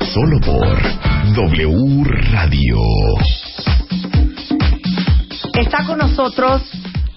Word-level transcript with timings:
Solo 0.00 0.40
por 0.40 0.78
W 1.34 2.04
Radio. 2.32 2.76
Está 5.54 5.84
con 5.86 5.98
nosotros 5.98 6.62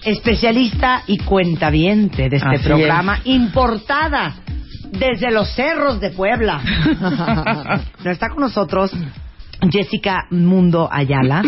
especialista 0.04 1.02
y 1.06 1.18
cuentaviente 1.18 2.28
de 2.28 2.36
este 2.36 2.48
Así 2.48 2.64
programa, 2.64 3.20
importada 3.24 4.34
desde 4.90 5.30
los 5.30 5.48
cerros 5.54 6.00
de 6.00 6.10
Puebla. 6.10 6.60
No, 8.02 8.10
está 8.10 8.30
con 8.30 8.40
nosotros 8.40 8.92
Jessica 9.70 10.26
Mundo 10.30 10.88
Ayala. 10.90 11.42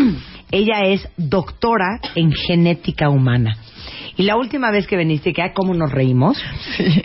Ella 0.52 0.82
es 0.84 1.08
doctora 1.16 1.98
en 2.14 2.30
genética 2.30 3.08
humana. 3.08 3.56
Y 4.16 4.24
la 4.24 4.36
última 4.36 4.70
vez 4.70 4.86
que 4.86 4.96
viniste, 4.96 5.32
que 5.32 5.42
ay, 5.42 5.50
cómo 5.54 5.72
nos 5.74 5.90
reímos, 5.90 6.40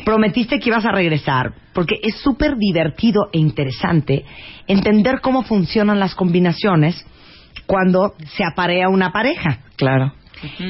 prometiste 0.06 0.60
que 0.60 0.70
ibas 0.70 0.86
a 0.86 0.92
regresar, 0.92 1.54
porque 1.74 1.96
es 2.04 2.18
súper 2.18 2.58
divertido 2.58 3.30
e 3.32 3.40
interesante 3.40 4.26
entender 4.68 5.22
cómo 5.22 5.44
funcionan 5.44 6.00
las 6.00 6.16
combinaciones 6.16 7.06
cuando 7.66 8.14
se 8.36 8.44
aparea 8.44 8.90
una 8.90 9.12
pareja. 9.12 9.60
Claro. 9.78 10.14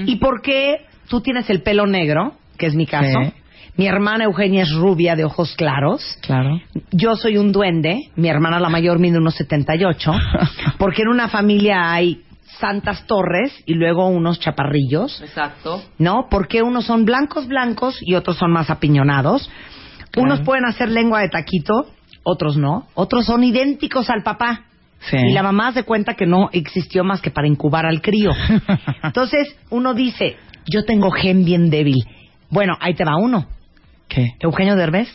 ¿Y 0.05 0.17
por 0.17 0.41
qué 0.41 0.85
tú 1.09 1.21
tienes 1.21 1.49
el 1.49 1.63
pelo 1.63 1.87
negro, 1.87 2.33
que 2.57 2.67
es 2.67 2.75
mi 2.75 2.85
caso? 2.85 3.19
Sí. 3.23 3.33
Mi 3.75 3.85
hermana 3.85 4.23
Eugenia 4.23 4.63
es 4.63 4.73
rubia 4.73 5.15
de 5.15 5.23
ojos 5.23 5.55
claros. 5.55 6.17
Claro. 6.21 6.59
Yo 6.91 7.15
soy 7.15 7.37
un 7.37 7.51
duende. 7.51 8.09
Mi 8.15 8.27
hermana 8.27 8.59
la 8.59 8.69
mayor 8.69 8.97
mide 8.97 9.19
unos 9.19 9.35
78. 9.35 10.11
Porque 10.79 11.03
en 11.03 11.09
una 11.09 11.27
familia 11.27 11.91
hay 11.93 12.23
santas 12.59 13.05
torres 13.05 13.53
y 13.65 13.73
luego 13.73 14.07
unos 14.07 14.39
chaparrillos. 14.39 15.21
Exacto. 15.21 15.81
¿No? 15.97 16.27
Porque 16.29 16.61
unos 16.61 16.85
son 16.85 17.05
blancos 17.05 17.47
blancos 17.47 17.97
y 18.01 18.15
otros 18.15 18.37
son 18.37 18.51
más 18.51 18.69
apiñonados. 18.69 19.49
Unos 20.15 20.41
pueden 20.41 20.65
hacer 20.65 20.89
lengua 20.89 21.21
de 21.21 21.29
taquito, 21.29 21.91
otros 22.23 22.57
no. 22.57 22.87
Otros 22.95 23.25
son 23.25 23.43
idénticos 23.43 24.09
al 24.09 24.23
papá. 24.23 24.63
Sí. 24.99 25.17
Y 25.17 25.33
la 25.33 25.43
mamá 25.43 25.71
se 25.73 25.83
cuenta 25.83 26.15
que 26.15 26.25
no 26.25 26.49
existió 26.51 27.03
más 27.03 27.21
que 27.21 27.29
para 27.29 27.47
incubar 27.47 27.85
al 27.85 28.01
crío. 28.01 28.31
Entonces 29.03 29.55
uno 29.69 29.93
dice, 29.93 30.37
yo 30.65 30.85
tengo 30.85 31.11
gen 31.11 31.45
bien 31.45 31.69
débil. 31.69 32.03
Bueno, 32.49 32.75
ahí 32.79 32.95
te 32.95 33.05
va 33.05 33.17
uno. 33.17 33.47
¿Qué? 34.07 34.31
Eugenio 34.39 34.75
Derbez. 34.75 35.09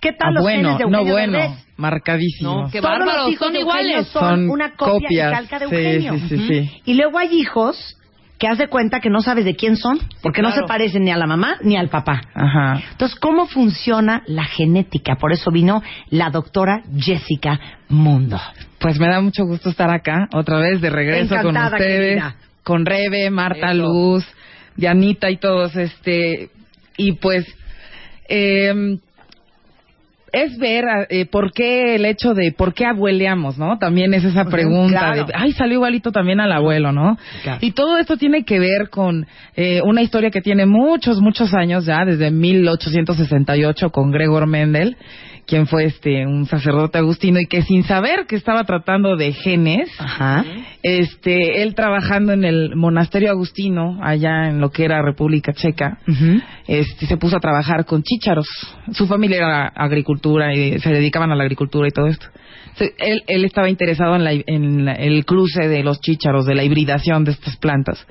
¿Qué 0.00 0.12
tal 0.12 0.28
Ah, 0.28 0.32
los 0.32 0.42
bueno, 0.42 0.62
genes 0.76 0.78
de 0.78 0.84
no 0.90 0.98
Eugenio 0.98 1.12
bueno, 1.12 1.38
Derbez? 1.38 1.66
marcadísimo. 1.76 2.62
No, 2.62 2.70
qué 2.70 2.80
Todos 2.80 2.98
bárbaros, 2.98 3.22
los 3.24 3.32
hijos 3.32 3.46
son 3.46 3.52
de 3.52 3.60
iguales. 3.60 4.06
son, 4.08 4.50
una 4.50 4.76
copia 4.76 5.08
y 5.28 5.32
calca 5.32 5.58
de 5.58 5.64
Eugenio. 5.64 6.14
Sí, 6.14 6.28
sí, 6.28 6.48
sí. 6.48 6.82
Y 6.84 6.94
luego 6.94 7.18
hay 7.18 7.28
hijos 7.38 7.94
que 8.38 8.46
haz 8.46 8.58
de 8.58 8.68
cuenta 8.68 9.00
que 9.00 9.10
no 9.10 9.20
sabes 9.20 9.44
de 9.44 9.56
quién 9.56 9.76
son, 9.76 9.98
porque 10.22 10.42
no 10.42 10.52
se 10.52 10.62
parecen 10.62 11.02
ni 11.02 11.10
a 11.10 11.16
la 11.16 11.26
mamá 11.26 11.56
ni 11.62 11.76
al 11.76 11.88
papá. 11.88 12.20
Ajá. 12.34 12.80
Entonces, 12.92 13.18
¿cómo 13.18 13.46
funciona 13.48 14.22
la 14.26 14.44
genética? 14.44 15.16
Por 15.16 15.32
eso 15.32 15.50
vino 15.50 15.82
la 16.10 16.30
doctora 16.30 16.84
Jessica 16.96 17.58
Mundo. 17.88 18.40
Pues 18.78 19.00
me 19.00 19.08
da 19.08 19.20
mucho 19.20 19.44
gusto 19.44 19.70
estar 19.70 19.90
acá, 19.90 20.28
otra 20.32 20.58
vez 20.60 20.80
de 20.80 20.88
regreso 20.90 21.34
Encantada, 21.34 21.70
con 21.70 21.78
ustedes, 21.80 22.08
querida. 22.10 22.36
con 22.62 22.86
Rebe, 22.86 23.28
Marta 23.30 23.72
Eso. 23.72 23.82
Luz, 23.82 24.24
Dianita 24.76 25.28
y 25.30 25.38
todos, 25.38 25.74
este, 25.74 26.50
y 26.96 27.14
pues, 27.14 27.44
eh, 28.28 28.98
es 30.32 30.58
ver 30.58 30.84
eh, 31.08 31.26
por 31.26 31.52
qué 31.52 31.94
el 31.96 32.04
hecho 32.04 32.34
de 32.34 32.52
por 32.52 32.74
qué 32.74 32.86
abueleamos, 32.86 33.58
¿no? 33.58 33.78
También 33.78 34.14
es 34.14 34.24
esa 34.24 34.44
pregunta 34.44 34.98
claro. 34.98 35.24
de, 35.24 35.32
ay, 35.34 35.52
salió 35.52 35.74
igualito 35.74 36.12
también 36.12 36.40
al 36.40 36.52
abuelo, 36.52 36.92
¿no? 36.92 37.18
Claro. 37.42 37.58
Y 37.60 37.72
todo 37.72 37.98
esto 37.98 38.16
tiene 38.16 38.44
que 38.44 38.58
ver 38.58 38.90
con 38.90 39.26
eh, 39.56 39.80
una 39.84 40.02
historia 40.02 40.30
que 40.30 40.40
tiene 40.40 40.66
muchos, 40.66 41.20
muchos 41.20 41.54
años 41.54 41.86
ya, 41.86 42.04
desde 42.04 42.30
1868 42.30 43.90
con 43.90 44.10
Gregor 44.10 44.46
Mendel, 44.46 44.96
quien 45.48 45.66
fue 45.66 45.84
este 45.86 46.26
un 46.26 46.44
sacerdote 46.46 46.98
agustino 46.98 47.40
y 47.40 47.46
que 47.46 47.62
sin 47.62 47.82
saber 47.84 48.26
que 48.28 48.36
estaba 48.36 48.64
tratando 48.64 49.16
de 49.16 49.32
genes, 49.32 49.88
Ajá. 49.98 50.44
este, 50.82 51.62
él 51.62 51.74
trabajando 51.74 52.32
en 52.32 52.44
el 52.44 52.76
monasterio 52.76 53.30
agustino 53.30 53.98
allá 54.02 54.48
en 54.48 54.60
lo 54.60 54.70
que 54.70 54.84
era 54.84 55.02
República 55.02 55.52
Checa, 55.52 55.98
este, 56.66 57.06
se 57.06 57.16
puso 57.16 57.36
a 57.36 57.40
trabajar 57.40 57.84
con 57.86 58.02
chícharos. 58.02 58.46
Su 58.92 59.06
familia 59.06 59.38
era 59.38 59.66
agricultura 59.74 60.54
y 60.54 60.78
se 60.78 60.90
dedicaban 60.90 61.32
a 61.32 61.34
la 61.36 61.44
agricultura 61.44 61.88
y 61.88 61.92
todo 61.92 62.06
esto. 62.06 62.26
Él, 62.98 63.22
él 63.26 63.44
estaba 63.44 63.68
interesado 63.68 64.14
en, 64.14 64.22
la- 64.24 64.32
en 64.34 64.84
la- 64.84 64.92
el 64.92 65.24
cruce 65.24 65.66
de 65.66 65.82
los 65.82 66.00
chícharos, 66.00 66.46
de 66.46 66.54
la 66.54 66.62
hibridación 66.62 67.24
de 67.24 67.32
estas 67.32 67.56
plantas, 67.56 68.06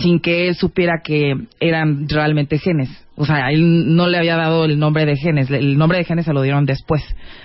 sin 0.00 0.20
que 0.20 0.48
él 0.48 0.54
supiera 0.54 1.00
que 1.04 1.34
eran 1.60 2.08
realmente 2.08 2.58
genes. 2.58 2.88
O 3.16 3.26
sea, 3.26 3.50
él 3.50 3.94
no 3.94 4.08
le 4.08 4.16
había 4.16 4.36
dado 4.36 4.64
el 4.64 4.78
nombre 4.78 5.04
de 5.04 5.14
genes, 5.14 5.50
el 5.50 5.76
nombre 5.76 5.98
de 5.98 6.04
genes 6.04 6.24
se 6.24 6.32
lo 6.32 6.40
dieron 6.40 6.64
después. 6.64 7.02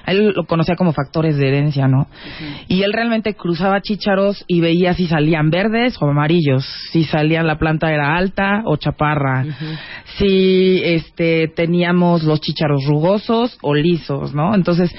Él 0.08 0.32
lo 0.34 0.46
conocía 0.46 0.78
como 0.78 0.94
factores 0.94 1.36
de 1.36 1.50
herencia, 1.50 1.90
¿no? 1.90 2.08
Y 2.70 2.84
él 2.84 2.94
realmente 2.94 3.34
cruzaba 3.34 3.82
chícharos 3.82 4.46
y 4.48 4.62
veía 4.62 4.94
si 4.94 5.06
salían 5.08 5.50
verdes 5.50 5.98
o 6.02 6.10
amarillos, 6.10 6.66
si 6.92 7.04
salían 7.04 7.46
la 7.46 7.58
planta 7.58 7.92
era 7.92 8.16
alta 8.16 8.62
o 8.66 8.78
chaparra, 8.78 9.46
si 10.18 10.82
este 10.82 11.50
teníamos 11.50 12.24
los 12.24 12.40
chícharos 12.40 12.86
rugosos 12.86 13.58
o 13.62 13.74
lisos, 13.76 14.34
¿no? 14.34 14.56
Entonces, 14.56 14.96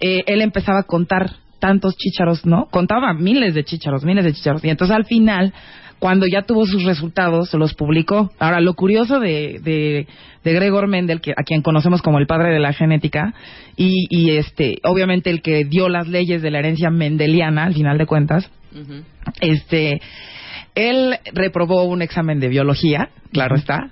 eh, 0.00 0.24
él 0.26 0.42
empezaba 0.42 0.80
a 0.80 0.84
contar 0.84 1.30
tantos 1.60 1.96
chícharos, 1.96 2.46
¿no? 2.46 2.66
Contaba 2.70 3.14
miles 3.14 3.54
de 3.54 3.64
chícharos, 3.64 4.04
miles 4.04 4.24
de 4.24 4.32
chícharos. 4.32 4.64
Y 4.64 4.70
entonces 4.70 4.96
al 4.96 5.04
final, 5.04 5.52
cuando 5.98 6.26
ya 6.26 6.42
tuvo 6.42 6.66
sus 6.66 6.84
resultados, 6.84 7.50
se 7.50 7.58
los 7.58 7.74
publicó. 7.74 8.30
Ahora, 8.38 8.60
lo 8.60 8.74
curioso 8.74 9.18
de, 9.20 9.60
de, 9.62 10.06
de 10.44 10.52
Gregor 10.52 10.86
Mendel, 10.86 11.20
que, 11.20 11.32
a 11.32 11.42
quien 11.42 11.62
conocemos 11.62 12.02
como 12.02 12.18
el 12.18 12.26
padre 12.26 12.52
de 12.52 12.60
la 12.60 12.72
genética, 12.72 13.34
y, 13.76 14.06
y 14.10 14.36
este, 14.36 14.78
obviamente 14.84 15.30
el 15.30 15.42
que 15.42 15.64
dio 15.64 15.88
las 15.88 16.08
leyes 16.08 16.42
de 16.42 16.50
la 16.50 16.60
herencia 16.60 16.90
mendeliana, 16.90 17.64
al 17.64 17.74
final 17.74 17.98
de 17.98 18.06
cuentas, 18.06 18.50
Ujú. 18.72 19.02
este, 19.40 20.00
él 20.74 21.16
reprobó 21.32 21.84
un 21.84 22.02
examen 22.02 22.38
de 22.38 22.48
biología, 22.48 23.10
claro 23.32 23.56
está, 23.56 23.90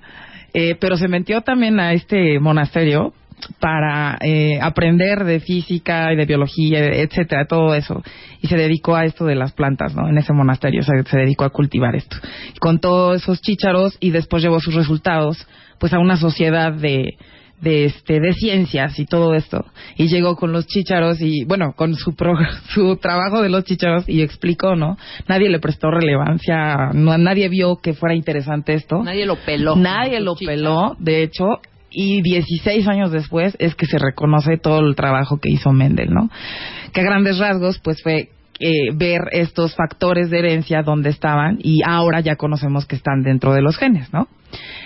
eh, 0.54 0.76
pero 0.80 0.96
se 0.96 1.08
metió 1.08 1.40
también 1.40 1.80
a 1.80 1.92
este 1.92 2.38
monasterio 2.38 3.12
para 3.60 4.18
eh, 4.20 4.58
aprender 4.60 5.24
de 5.24 5.40
física 5.40 6.12
y 6.12 6.16
de 6.16 6.24
biología, 6.24 6.84
etcétera, 6.84 7.46
todo 7.46 7.74
eso. 7.74 8.02
Y 8.40 8.48
se 8.48 8.56
dedicó 8.56 8.96
a 8.96 9.04
esto 9.04 9.24
de 9.24 9.34
las 9.34 9.52
plantas, 9.52 9.94
¿no? 9.94 10.08
En 10.08 10.18
ese 10.18 10.32
monasterio, 10.32 10.80
o 10.80 10.84
sea, 10.84 11.02
se 11.04 11.16
dedicó 11.18 11.44
a 11.44 11.50
cultivar 11.50 11.94
esto. 11.96 12.16
Con 12.60 12.80
todos 12.80 13.22
esos 13.22 13.40
chícharos 13.40 13.96
y 14.00 14.10
después 14.10 14.42
llevó 14.42 14.60
sus 14.60 14.74
resultados, 14.74 15.46
pues 15.78 15.92
a 15.92 15.98
una 15.98 16.16
sociedad 16.16 16.72
de, 16.72 17.16
de 17.60 17.84
este 17.86 18.20
de 18.20 18.32
ciencias 18.34 18.98
y 18.98 19.06
todo 19.06 19.34
esto 19.34 19.64
y 19.96 20.08
llegó 20.08 20.36
con 20.36 20.52
los 20.52 20.66
chícharos 20.66 21.20
y 21.22 21.44
bueno 21.44 21.72
con 21.74 21.94
su 21.94 22.14
pro- 22.14 22.36
su 22.74 22.96
trabajo 22.96 23.40
de 23.42 23.48
los 23.48 23.64
chícharos 23.64 24.06
y 24.08 24.20
explicó 24.20 24.76
no 24.76 24.98
nadie 25.26 25.48
le 25.48 25.58
prestó 25.58 25.90
relevancia 25.90 26.90
no 26.92 27.16
nadie 27.16 27.48
vio 27.48 27.76
que 27.76 27.94
fuera 27.94 28.14
interesante 28.14 28.74
esto 28.74 29.02
Nadie 29.02 29.24
lo 29.24 29.36
peló. 29.36 29.74
nadie 29.74 30.20
lo 30.20 30.34
peló 30.36 30.96
de 30.98 31.22
hecho 31.22 31.44
y 31.90 32.22
16 32.22 32.86
años 32.88 33.12
después 33.12 33.56
es 33.58 33.74
que 33.74 33.86
se 33.86 33.98
reconoce 33.98 34.58
todo 34.58 34.80
el 34.80 34.96
trabajo 34.96 35.38
que 35.38 35.50
hizo 35.50 35.72
Mendel 35.72 36.10
no 36.12 36.30
que 36.92 37.00
a 37.00 37.04
grandes 37.04 37.38
rasgos 37.38 37.78
pues 37.78 38.02
fue 38.02 38.30
eh, 38.58 38.90
ver 38.94 39.20
estos 39.32 39.74
factores 39.74 40.30
de 40.30 40.38
herencia 40.38 40.82
donde 40.82 41.10
estaban 41.10 41.58
y 41.62 41.80
ahora 41.86 42.20
ya 42.20 42.36
conocemos 42.36 42.86
que 42.86 42.96
están 42.96 43.22
dentro 43.22 43.52
de 43.52 43.60
los 43.60 43.76
genes, 43.76 44.10
¿no? 44.14 44.28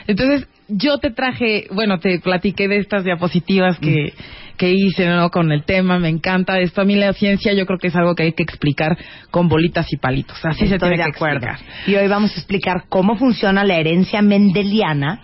Entonces, 0.08 0.48
yo 0.66 0.98
te 0.98 1.12
traje, 1.12 1.68
bueno, 1.72 2.00
te 2.00 2.18
platiqué 2.18 2.66
de 2.66 2.78
estas 2.78 3.04
diapositivas 3.04 3.78
que, 3.78 4.12
que 4.56 4.70
hice, 4.70 5.06
¿no? 5.06 5.30
Con 5.30 5.52
el 5.52 5.62
tema, 5.62 6.00
me 6.00 6.08
encanta 6.08 6.58
esto. 6.58 6.80
A 6.80 6.84
mí 6.84 6.96
la 6.96 7.12
ciencia 7.12 7.52
yo 7.52 7.64
creo 7.64 7.78
que 7.78 7.88
es 7.88 7.96
algo 7.96 8.16
que 8.16 8.24
hay 8.24 8.32
que 8.32 8.42
explicar 8.42 8.98
con 9.30 9.48
bolitas 9.48 9.86
y 9.92 9.98
palitos. 9.98 10.44
Así 10.44 10.66
se 10.66 10.76
tiene 10.76 10.96
de 10.96 11.04
que 11.04 11.10
acuerdo. 11.10 11.46
explicar. 11.46 11.88
Y 11.88 11.94
hoy 11.94 12.08
vamos 12.08 12.32
a 12.32 12.40
explicar 12.40 12.86
cómo 12.88 13.14
funciona 13.14 13.62
la 13.62 13.76
herencia 13.76 14.20
mendeliana 14.20 15.20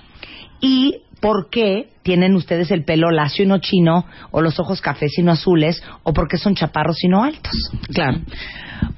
y 0.60 1.02
por 1.20 1.48
qué 1.50 1.88
tienen 2.02 2.34
ustedes 2.34 2.70
el 2.70 2.84
pelo 2.84 3.10
lacio 3.10 3.44
y 3.44 3.48
no 3.48 3.58
chino, 3.58 4.04
o 4.30 4.40
los 4.40 4.60
ojos 4.60 4.80
cafés 4.80 5.18
y 5.18 5.22
no 5.22 5.32
azules, 5.32 5.82
o 6.02 6.12
por 6.12 6.28
qué 6.28 6.36
son 6.36 6.54
chaparros 6.54 7.02
y 7.02 7.08
no 7.08 7.24
altos. 7.24 7.52
Claro. 7.92 8.20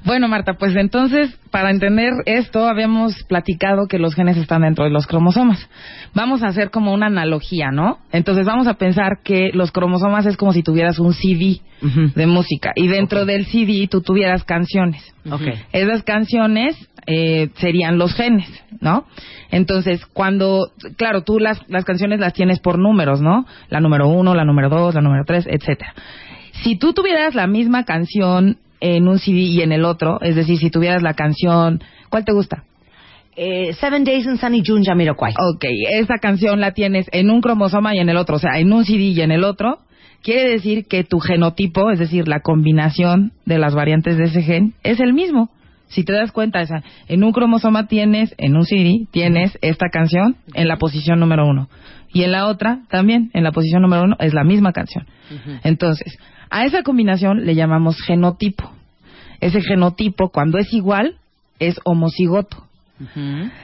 Bueno, 0.03 0.27
Marta, 0.27 0.53
pues 0.53 0.75
entonces, 0.75 1.35
para 1.51 1.71
entender 1.71 2.11
esto, 2.25 2.67
habíamos 2.67 3.23
platicado 3.23 3.87
que 3.87 3.99
los 3.99 4.13
genes 4.13 4.37
están 4.37 4.61
dentro 4.61 4.85
de 4.85 4.91
los 4.91 5.07
cromosomas. 5.07 5.69
Vamos 6.13 6.43
a 6.43 6.47
hacer 6.47 6.69
como 6.69 6.93
una 6.93 7.07
analogía, 7.07 7.71
¿no? 7.71 7.99
Entonces 8.11 8.45
vamos 8.45 8.67
a 8.67 8.75
pensar 8.75 9.19
que 9.23 9.51
los 9.53 9.71
cromosomas 9.71 10.25
es 10.25 10.37
como 10.37 10.53
si 10.53 10.63
tuvieras 10.63 10.99
un 10.99 11.13
CD 11.13 11.61
de 11.81 12.27
música 12.27 12.73
y 12.75 12.87
dentro 12.87 13.25
del 13.25 13.45
CD 13.45 13.87
tú 13.89 14.01
tuvieras 14.01 14.43
canciones. 14.43 15.01
Ok. 15.31 15.43
Esas 15.71 16.03
canciones 16.03 16.75
eh, 17.05 17.49
serían 17.55 17.97
los 17.97 18.13
genes, 18.13 18.47
¿no? 18.81 19.05
Entonces, 19.51 20.05
cuando, 20.05 20.71
claro, 20.97 21.23
tú 21.23 21.39
las, 21.39 21.61
las 21.69 21.85
canciones 21.85 22.19
las 22.19 22.33
tienes 22.33 22.59
por 22.59 22.77
números, 22.77 23.21
¿no? 23.21 23.45
La 23.69 23.79
número 23.79 24.07
uno, 24.07 24.35
la 24.35 24.45
número 24.45 24.69
dos, 24.69 24.95
la 24.95 25.01
número 25.01 25.23
tres, 25.25 25.45
etcétera. 25.47 25.93
Si 26.63 26.77
tú 26.77 26.93
tuvieras 26.93 27.35
la 27.35 27.47
misma 27.47 27.85
canción 27.85 28.57
en 28.81 29.07
un 29.07 29.19
CD 29.19 29.39
y 29.39 29.61
en 29.61 29.71
el 29.71 29.85
otro, 29.85 30.19
es 30.21 30.35
decir, 30.35 30.57
si 30.57 30.69
tuvieras 30.69 31.01
la 31.01 31.13
canción, 31.13 31.81
¿cuál 32.09 32.25
te 32.25 32.33
gusta? 32.33 32.63
eh, 33.39 33.73
Seven 33.73 34.03
Days 34.03 34.25
in 34.25 34.37
Sunny 34.37 34.61
June 34.65 34.83
Jamiroquai. 34.85 35.33
Ok, 35.53 35.63
esta 35.91 36.17
canción 36.17 36.59
la 36.59 36.73
tienes 36.73 37.07
en 37.13 37.29
un 37.29 37.39
cromosoma 37.39 37.95
y 37.95 37.99
en 37.99 38.09
el 38.09 38.17
otro, 38.17 38.35
o 38.35 38.39
sea, 38.39 38.59
en 38.59 38.73
un 38.73 38.83
CD 38.83 38.99
y 38.99 39.21
en 39.21 39.31
el 39.31 39.45
otro. 39.45 39.79
Quiere 40.21 40.49
decir 40.49 40.85
que 40.87 41.05
tu 41.05 41.19
genotipo, 41.19 41.89
es 41.91 41.99
decir, 41.99 42.27
la 42.27 42.41
combinación 42.41 43.31
de 43.45 43.57
las 43.57 43.73
variantes 43.73 44.17
de 44.17 44.25
ese 44.25 44.41
gen, 44.41 44.73
es 44.83 44.99
el 44.99 45.13
mismo. 45.13 45.49
Si 45.89 46.03
te 46.03 46.13
das 46.13 46.31
cuenta, 46.31 46.61
esa, 46.61 46.83
en 47.07 47.23
un 47.23 47.31
cromosoma 47.31 47.87
tienes, 47.87 48.33
en 48.37 48.55
un 48.55 48.63
CD, 48.63 49.07
tienes 49.11 49.57
esta 49.61 49.89
canción 49.89 50.37
en 50.53 50.67
la 50.67 50.77
posición 50.77 51.19
número 51.19 51.47
uno. 51.47 51.67
Y 52.13 52.23
en 52.23 52.31
la 52.31 52.47
otra, 52.47 52.81
también, 52.89 53.29
en 53.33 53.43
la 53.43 53.51
posición 53.51 53.81
número 53.81 54.03
uno, 54.03 54.15
es 54.19 54.33
la 54.33 54.43
misma 54.43 54.71
canción. 54.71 55.05
Entonces, 55.63 56.17
a 56.49 56.65
esa 56.65 56.83
combinación 56.83 57.45
le 57.45 57.55
llamamos 57.55 58.01
genotipo. 58.01 58.71
Ese 59.39 59.61
genotipo, 59.61 60.29
cuando 60.29 60.57
es 60.57 60.73
igual, 60.73 61.15
es 61.59 61.79
homocigoto. 61.83 62.65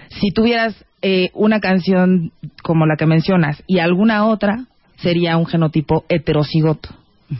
Si 0.10 0.31
tuvieras 0.31 0.86
eh, 1.01 1.30
una 1.33 1.60
canción 1.60 2.31
como 2.63 2.86
la 2.86 2.95
que 2.95 3.06
mencionas 3.06 3.62
y 3.68 3.80
alguna 3.80 4.25
otra, 4.25 4.66
sería 4.98 5.38
un 5.38 5.45
genotipo 5.45 6.06
heterocigoto. 6.10 6.89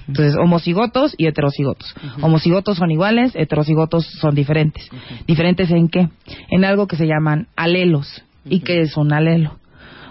Entonces, 0.08 0.36
homocigotos 0.36 1.14
y 1.18 1.28
heterocigotos. 1.28 1.94
Homocigotos 2.22 2.78
son 2.78 2.90
iguales, 2.92 3.32
heterocigotos 3.36 4.06
son 4.20 4.34
diferentes. 4.34 4.90
¿Diferentes 5.28 5.70
en 5.72 5.90
qué? 5.90 6.10
En 6.50 6.66
algo 6.66 6.88
que 6.88 6.96
se 6.96 7.06
llaman 7.06 7.48
alelos. 7.56 8.24
¿Y 8.48 8.62
qué 8.62 8.82
es 8.82 8.98
un 8.98 9.14
alelo? 9.14 9.58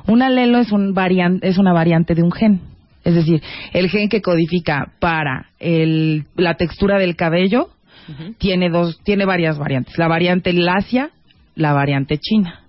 Un 0.06 0.22
alelo 0.22 0.58
es, 0.58 0.70
un 0.72 0.94
varian- 0.94 1.40
es 1.42 1.58
una 1.58 1.72
variante 1.72 2.14
de 2.14 2.22
un 2.22 2.30
gen. 2.32 2.60
Es 3.04 3.14
decir, 3.14 3.42
el 3.72 3.88
gen 3.90 4.08
que 4.08 4.22
codifica 4.22 4.92
para 5.00 5.46
el- 5.58 6.24
la 6.36 6.54
textura 6.54 6.98
del 6.98 7.16
cabello 7.16 7.68
tiene 8.38 8.70
dos, 8.70 9.00
tiene 9.02 9.24
varias 9.24 9.58
variantes. 9.58 9.96
La 9.98 10.08
variante 10.08 10.52
lacia, 10.52 11.10
la 11.56 11.72
variante 11.72 12.18
china. 12.18 12.60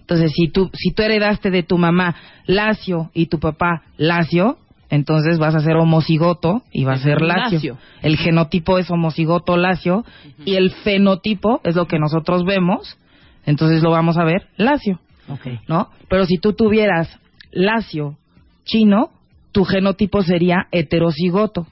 Entonces, 0.00 0.32
si 0.34 0.48
tú, 0.48 0.70
si 0.74 0.92
tú 0.92 1.02
heredaste 1.02 1.50
de 1.50 1.62
tu 1.62 1.78
mamá 1.78 2.14
lacio 2.46 3.10
y 3.14 3.26
tu 3.26 3.38
papá 3.40 3.82
lacio, 3.96 4.58
entonces 4.92 5.38
vas 5.38 5.54
a 5.54 5.60
ser 5.60 5.76
homocigoto 5.76 6.64
y 6.70 6.84
va 6.84 6.92
a 6.92 6.98
ser 6.98 7.22
lacio. 7.22 7.54
Lacio. 7.54 7.78
El 8.02 8.18
genotipo 8.18 8.76
es 8.76 8.90
homocigoto 8.90 9.56
lacio 9.56 10.04
y 10.44 10.56
el 10.56 10.70
fenotipo 10.70 11.62
es 11.64 11.76
lo 11.76 11.86
que 11.86 11.98
nosotros 11.98 12.44
vemos, 12.44 12.98
entonces 13.46 13.82
lo 13.82 13.90
vamos 13.90 14.18
a 14.18 14.24
ver 14.24 14.48
lacio, 14.58 15.00
Okay. 15.28 15.60
¿no? 15.66 15.88
Pero 16.10 16.26
si 16.26 16.36
tú 16.36 16.52
tuvieras 16.52 17.08
lacio 17.52 18.18
chino, 18.64 19.10
tu 19.52 19.64
genotipo 19.64 20.22
sería 20.22 20.66
heterocigoto 20.72 21.66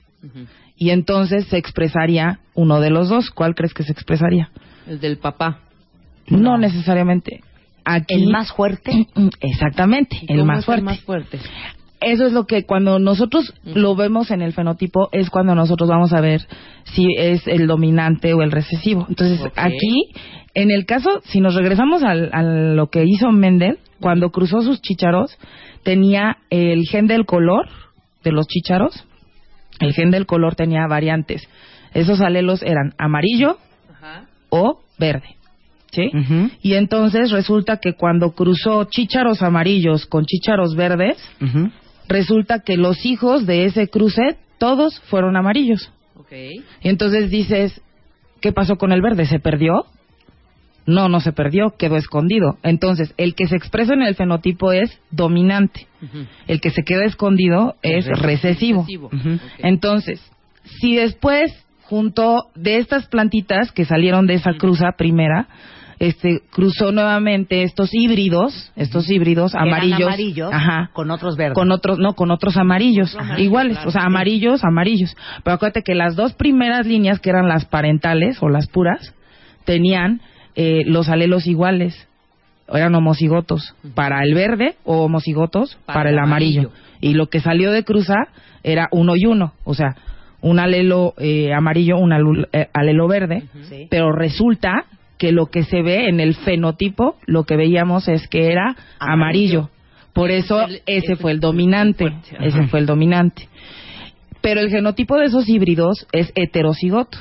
y 0.77 0.89
entonces 0.89 1.47
se 1.49 1.59
expresaría 1.59 2.39
uno 2.55 2.81
de 2.81 2.89
los 2.89 3.11
dos. 3.11 3.31
¿Cuál 3.31 3.55
crees 3.55 3.75
que 3.75 3.83
se 3.83 3.93
expresaría? 3.93 4.49
El 4.87 4.99
del 4.99 5.19
papá. 5.19 5.59
No, 6.29 6.57
necesariamente. 6.57 7.43
Aquí, 7.85 8.15
¿El 8.15 8.31
más 8.31 8.51
fuerte? 8.53 9.09
Exactamente, 9.41 10.17
¿Y 10.23 10.33
el 10.33 10.41
cómo 10.41 10.53
más 10.53 10.65
fuerte. 10.65 10.81
El 10.81 10.85
más 10.85 11.01
fuerte. 11.01 11.39
Eso 12.00 12.26
es 12.26 12.32
lo 12.32 12.47
que 12.47 12.64
cuando 12.64 12.99
nosotros 12.99 13.52
lo 13.64 13.94
vemos 13.94 14.31
en 14.31 14.41
el 14.43 14.52
fenotipo 14.52 15.08
es 15.12 15.29
cuando 15.31 15.55
nosotros 15.55 15.88
vamos 15.88 16.12
a 16.12 16.20
ver 16.20 16.47
si 16.85 17.06
es 17.19 17.47
el 17.47 17.67
dominante 17.67 18.32
o 18.35 18.43
el 18.43 18.50
recesivo. 18.50 19.06
Entonces 19.08 19.41
aquí, 19.56 20.12
en 20.55 20.70
el 20.70 20.87
caso, 20.87 21.20
si 21.25 21.41
nos 21.41 21.55
regresamos 21.55 22.02
al- 22.02 22.31
a 22.32 22.43
lo 22.43 22.88
que 22.88 23.05
hizo 23.05 23.31
Mendel, 23.32 23.79
cuando 24.00 24.31
cruzó 24.31 24.62
sus 24.62 24.81
chícharos, 24.81 25.37
tenía 25.82 26.38
el 26.49 26.85
gen 26.88 27.06
del 27.06 27.26
color 27.26 27.69
de 28.25 28.32
los 28.32 28.47
chícharos, 28.47 29.05
el 29.81 29.93
gen 29.93 30.11
del 30.11 30.25
color 30.26 30.55
tenía 30.55 30.87
variantes. 30.88 31.47
Esos 31.93 32.20
alelos 32.23 32.62
eran 32.62 32.94
amarillo 32.99 33.58
Ajá. 33.93 34.25
o 34.49 34.81
verde. 34.99 35.37
¿Sí? 35.93 36.08
Y 36.62 36.75
entonces 36.75 37.32
resulta 37.32 37.79
que 37.79 37.94
cuando 37.94 38.31
cruzó 38.31 38.85
chícharos 38.85 39.43
amarillos 39.43 40.06
con 40.06 40.25
chícharos 40.25 40.76
verdes. 40.76 41.19
Resulta 42.11 42.61
que 42.61 42.77
los 42.77 43.07
hijos 43.07 43.47
de 43.47 43.65
ese 43.65 43.89
cruce 43.89 44.37
todos 44.59 45.01
fueron 45.09 45.37
amarillos. 45.37 45.91
Ok. 46.17 46.33
Y 46.83 46.89
entonces 46.89 47.31
dices, 47.31 47.81
¿qué 48.41 48.53
pasó 48.53 48.77
con 48.77 48.93
el 48.93 49.01
verde? 49.01 49.25
¿Se 49.25 49.39
perdió? 49.39 49.87
No, 50.87 51.09
no 51.09 51.21
se 51.21 51.33
perdió, 51.33 51.77
quedó 51.79 51.97
escondido. 51.97 52.59
Entonces, 52.62 53.15
el 53.17 53.35
que 53.35 53.47
se 53.47 53.57
expresa 53.57 53.95
en 53.95 54.03
el 54.03 54.17
fenotipo 54.17 54.73
es 54.73 54.99
dominante. 55.11 55.87
El 56.49 56.61
que 56.61 56.71
se 56.71 56.83
queda 56.83 57.05
escondido 57.05 57.77
es 57.83 58.07
recesivo. 58.07 58.81
Recesivo. 58.83 59.11
Entonces, 59.59 60.21
si 60.81 60.97
después, 60.97 61.53
junto 61.83 62.47
de 62.57 62.79
estas 62.79 63.07
plantitas 63.07 63.71
que 63.73 63.85
salieron 63.85 64.27
de 64.27 64.35
esa 64.35 64.55
cruza 64.55 64.93
primera, 64.97 65.47
este 66.00 66.41
cruzó 66.50 66.93
nuevamente 66.93 67.62
estos 67.62 67.91
híbridos, 67.93 68.73
estos 68.75 69.08
híbridos 69.11 69.55
amarillos, 69.55 70.08
amarillos 70.08 70.50
ajá, 70.50 70.91
con 70.94 71.11
otros 71.11 71.37
verdes. 71.37 71.55
con 71.55 71.70
otros 71.70 71.99
no 71.99 72.14
con 72.14 72.31
otros 72.31 72.56
amarillos 72.56 73.14
amarillo, 73.14 73.44
iguales 73.44 73.75
claro, 73.75 73.88
o 73.91 73.93
sea 73.93 74.02
amarillos 74.05 74.64
amarillos. 74.64 75.14
Pero 75.44 75.56
acuérdate 75.56 75.82
que 75.82 75.94
las 75.94 76.17
dos 76.17 76.32
primeras 76.32 76.87
líneas 76.87 77.20
que 77.20 77.29
eran 77.29 77.49
las 77.49 77.67
parentales 77.67 78.43
o 78.43 78.49
las 78.49 78.67
puras 78.67 79.14
tenían 79.67 80.23
eh, 80.56 80.85
los 80.87 81.11
alelos 81.11 81.47
iguales 81.47 82.08
eran 82.73 82.94
homocigotos 82.94 83.75
para 83.94 84.23
el 84.23 84.32
verde 84.32 84.76
o 84.85 85.05
homocigotos 85.05 85.79
para, 85.85 86.08
el 86.08 86.19
amarillo. 86.19 86.70
y 87.02 87.12
lo 87.12 87.29
que 87.29 87.41
salió 87.41 87.73
de 87.73 87.85
cruza 87.85 88.17
era 88.62 88.88
uno 88.91 89.17
y 89.17 89.26
uno 89.26 89.52
o 89.64 89.75
sea 89.75 89.97
un 90.41 90.61
alelo 90.61 91.12
eh, 91.19 91.52
amarillo 91.52 91.99
un 91.99 92.47
eh, 92.52 92.69
alelo 92.73 93.06
verde 93.06 93.43
pero 93.91 94.12
resulta 94.12 94.87
que 95.21 95.33
lo 95.33 95.47
que 95.47 95.65
se 95.65 95.83
ve 95.83 96.09
en 96.09 96.19
el 96.19 96.35
fenotipo 96.35 97.17
lo 97.27 97.45
que 97.45 97.55
veíamos 97.57 98.09
es 98.09 98.27
que 98.27 98.51
era 98.51 98.75
amarillo, 98.99 99.69
por 100.15 100.31
eso 100.31 100.63
el- 100.63 100.77
ese 100.87 101.13
ese 101.13 101.17
fue 101.17 101.33
el 101.33 101.41
dominante, 101.41 102.09
fuerte, 102.09 102.37
ese 102.41 102.67
fue 102.69 102.81
el 102.81 102.87
dominante. 102.87 103.47
Pero 104.41 104.61
el 104.61 104.71
genotipo 104.71 105.19
de 105.19 105.27
esos 105.27 105.47
híbridos 105.47 106.07
es 106.13 106.33
heterocigoto. 106.35 107.19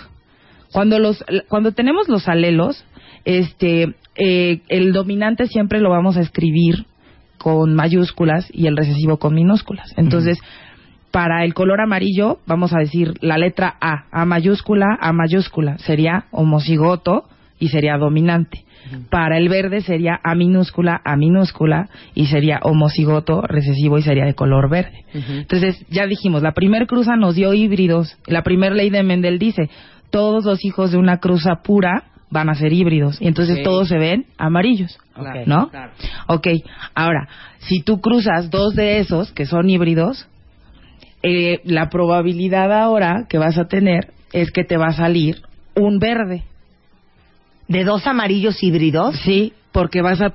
Cuando 0.71 0.97
los 0.97 1.25
cuando 1.49 1.73
tenemos 1.73 2.07
los 2.07 2.29
alelos, 2.29 2.85
este 3.25 3.93
eh, 4.15 4.61
el 4.69 4.93
dominante 4.93 5.47
siempre 5.47 5.81
lo 5.81 5.89
vamos 5.89 6.15
a 6.15 6.21
escribir 6.21 6.85
con 7.37 7.73
mayúsculas 7.75 8.47
y 8.53 8.67
el 8.67 8.77
recesivo 8.77 9.17
con 9.17 9.35
minúsculas. 9.35 9.93
Entonces, 9.97 10.39
para 11.11 11.43
el 11.43 11.53
color 11.53 11.81
amarillo 11.81 12.39
vamos 12.47 12.71
a 12.73 12.79
decir 12.79 13.15
la 13.19 13.37
letra 13.37 13.75
A, 13.81 14.05
A 14.11 14.23
mayúscula, 14.25 14.87
A 15.01 15.11
mayúscula, 15.11 15.77
sería 15.79 16.25
homocigoto 16.31 17.25
y 17.59 17.69
sería 17.69 17.97
dominante. 17.97 18.63
Para 19.11 19.37
el 19.37 19.49
verde 19.49 19.81
sería 19.81 20.19
A 20.23 20.35
minúscula, 20.35 21.01
A 21.03 21.15
minúscula 21.15 21.89
y 22.15 22.27
sería 22.27 22.59
homocigoto, 22.63 23.41
recesivo 23.41 23.97
y 23.97 24.01
sería 24.01 24.25
de 24.25 24.33
color 24.33 24.69
verde. 24.69 25.03
Entonces, 25.13 25.85
ya 25.89 26.07
dijimos, 26.07 26.41
la 26.41 26.53
primer 26.53 26.87
cruza 26.87 27.15
nos 27.15 27.35
dio 27.35 27.53
híbridos. 27.53 28.17
La 28.25 28.41
primera 28.41 28.73
ley 28.73 28.89
de 28.89 29.03
Mendel 29.03 29.37
dice, 29.37 29.69
todos 30.09 30.45
los 30.45 30.63
hijos 30.65 30.91
de 30.91 30.97
una 30.97 31.17
cruza 31.17 31.61
pura 31.63 32.05
van 32.31 32.49
a 32.49 32.55
ser 32.55 32.73
híbridos. 32.73 33.21
Y 33.21 33.27
entonces 33.27 33.61
todos 33.63 33.89
se 33.89 33.97
ven 33.97 34.25
amarillos. 34.37 34.97
Claro, 35.13 35.41
¿No? 35.45 35.69
claro. 35.69 35.91
Ok, 36.27 36.47
ahora, 36.95 37.27
si 37.59 37.81
tú 37.81 37.99
cruzas 37.99 38.49
dos 38.49 38.75
de 38.75 38.99
esos 38.99 39.31
que 39.33 39.45
son 39.45 39.69
híbridos, 39.69 40.27
eh, 41.21 41.59
la 41.65 41.89
probabilidad 41.89 42.71
ahora 42.71 43.25
que 43.27 43.37
vas 43.37 43.57
a 43.57 43.67
tener 43.67 44.13
es 44.31 44.51
que 44.51 44.63
te 44.63 44.77
va 44.77 44.87
a 44.87 44.93
salir 44.93 45.41
un 45.75 45.99
verde. 45.99 46.43
De 47.69 47.85
dos 47.85 48.05
amarillos 48.05 48.61
híbridos. 48.61 49.15
Sí, 49.21 49.53
porque 49.71 50.01
vas 50.01 50.19
a 50.19 50.33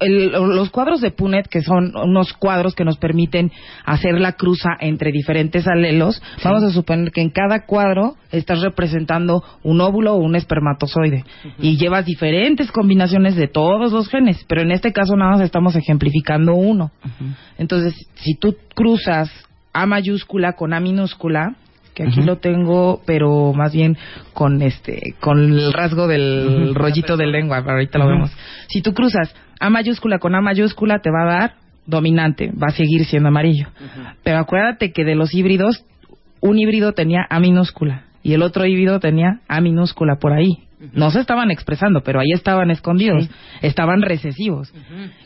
el- 0.00 0.32
los 0.32 0.70
cuadros 0.70 1.00
de 1.00 1.12
Punnett 1.12 1.46
que 1.46 1.62
son 1.62 1.94
unos 1.96 2.32
cuadros 2.32 2.74
que 2.74 2.84
nos 2.84 2.98
permiten 2.98 3.52
hacer 3.84 4.20
la 4.20 4.32
cruza 4.32 4.70
entre 4.80 5.12
diferentes 5.12 5.68
alelos. 5.68 6.20
Vamos 6.42 6.64
a 6.64 6.70
suponer 6.70 7.12
que 7.12 7.20
en 7.22 7.30
cada 7.30 7.64
cuadro 7.64 8.16
estás 8.32 8.60
representando 8.60 9.44
un 9.62 9.80
óvulo 9.80 10.14
o 10.14 10.16
un 10.18 10.34
espermatozoide 10.34 11.24
y 11.60 11.76
llevas 11.76 12.04
diferentes 12.04 12.72
combinaciones 12.72 13.36
de 13.36 13.46
todos 13.46 13.92
los 13.92 14.08
genes, 14.08 14.44
pero 14.48 14.62
en 14.62 14.72
este 14.72 14.92
caso 14.92 15.14
nada 15.16 15.30
más 15.36 15.40
estamos 15.42 15.76
ejemplificando 15.76 16.54
uno. 16.54 16.90
Entonces, 17.58 17.94
si 18.16 18.34
tú 18.34 18.56
cruzas 18.74 19.30
A 19.74 19.86
mayúscula 19.86 20.52
con 20.52 20.74
A 20.74 20.80
minúscula, 20.80 21.54
que 21.94 22.04
aquí 22.04 22.22
lo 22.22 22.38
tengo, 22.38 23.02
pero 23.06 23.52
más 23.52 23.72
bien 23.72 23.96
con 24.32 24.62
este, 24.62 25.14
con 25.20 25.38
el 25.38 25.72
rasgo 25.72 26.06
del 26.06 26.74
rollito 26.74 27.16
de 27.16 27.26
lengua, 27.26 27.60
pero 27.60 27.72
ahorita 27.72 27.98
lo 27.98 28.08
vemos. 28.08 28.30
Si 28.68 28.82
tú 28.82 28.94
cruzas 28.94 29.34
A 29.60 29.70
mayúscula 29.70 30.18
con 30.18 30.34
A 30.34 30.40
mayúscula, 30.40 31.00
te 31.00 31.10
va 31.10 31.22
a 31.22 31.38
dar 31.38 31.54
dominante, 31.86 32.50
va 32.50 32.68
a 32.68 32.72
seguir 32.72 33.04
siendo 33.04 33.28
amarillo. 33.28 33.68
Pero 34.22 34.38
acuérdate 34.38 34.92
que 34.92 35.04
de 35.04 35.14
los 35.14 35.34
híbridos, 35.34 35.84
un 36.40 36.58
híbrido 36.58 36.92
tenía 36.92 37.26
A 37.28 37.40
minúscula 37.40 38.04
y 38.22 38.34
el 38.34 38.42
otro 38.42 38.64
híbrido 38.66 39.00
tenía 39.00 39.40
A 39.48 39.60
minúscula 39.60 40.16
por 40.16 40.32
ahí. 40.32 40.64
No 40.92 41.10
se 41.10 41.20
estaban 41.20 41.50
expresando, 41.50 42.00
pero 42.02 42.20
ahí 42.20 42.32
estaban 42.34 42.70
escondidos, 42.70 43.28
estaban 43.60 44.02
recesivos. 44.02 44.72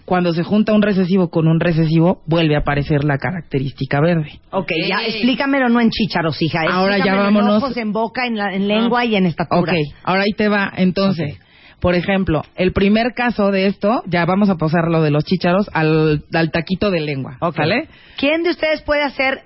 Cuando 0.04 0.32
se 0.34 0.42
junta 0.42 0.72
un 0.75 0.82
recesivo 0.82 1.30
con 1.30 1.48
un 1.48 1.60
recesivo, 1.60 2.22
vuelve 2.26 2.56
a 2.56 2.60
aparecer 2.60 3.04
la 3.04 3.18
característica 3.18 4.00
verde. 4.00 4.40
Ok, 4.50 4.70
ya 4.88 5.02
explícamelo 5.06 5.68
no 5.68 5.80
en 5.80 5.90
chícharos, 5.90 6.40
hija. 6.42 6.62
Ahora 6.70 6.98
ya 6.98 7.14
vámonos. 7.14 7.50
En 7.50 7.56
ojos, 7.56 7.76
en 7.76 7.92
boca, 7.92 8.26
en, 8.26 8.36
la- 8.36 8.54
en 8.54 8.68
lengua 8.68 9.04
y 9.04 9.16
en 9.16 9.26
estatura. 9.26 9.72
Ok, 9.72 9.78
ahora 10.04 10.22
ahí 10.22 10.32
te 10.36 10.48
va. 10.48 10.72
Entonces, 10.76 11.38
Por 11.80 11.94
ejemplo, 11.94 12.42
el 12.56 12.72
primer 12.72 13.12
caso 13.14 13.50
de 13.50 13.66
esto, 13.66 14.02
ya 14.06 14.25
vamos 14.25 14.48
a 14.48 14.56
pasar 14.56 14.88
lo 14.90 15.02
de 15.02 15.10
los 15.10 15.25
chícharos 15.25 15.68
al, 15.75 16.25
al 16.32 16.50
taquito 16.50 16.90
de 16.90 17.00
lengua, 17.00 17.36
Ok. 17.40 17.58
¿vale? 17.58 17.88
¿Quién 18.16 18.42
de 18.42 18.50
ustedes 18.50 18.80
puede 18.80 19.02
hacer 19.02 19.42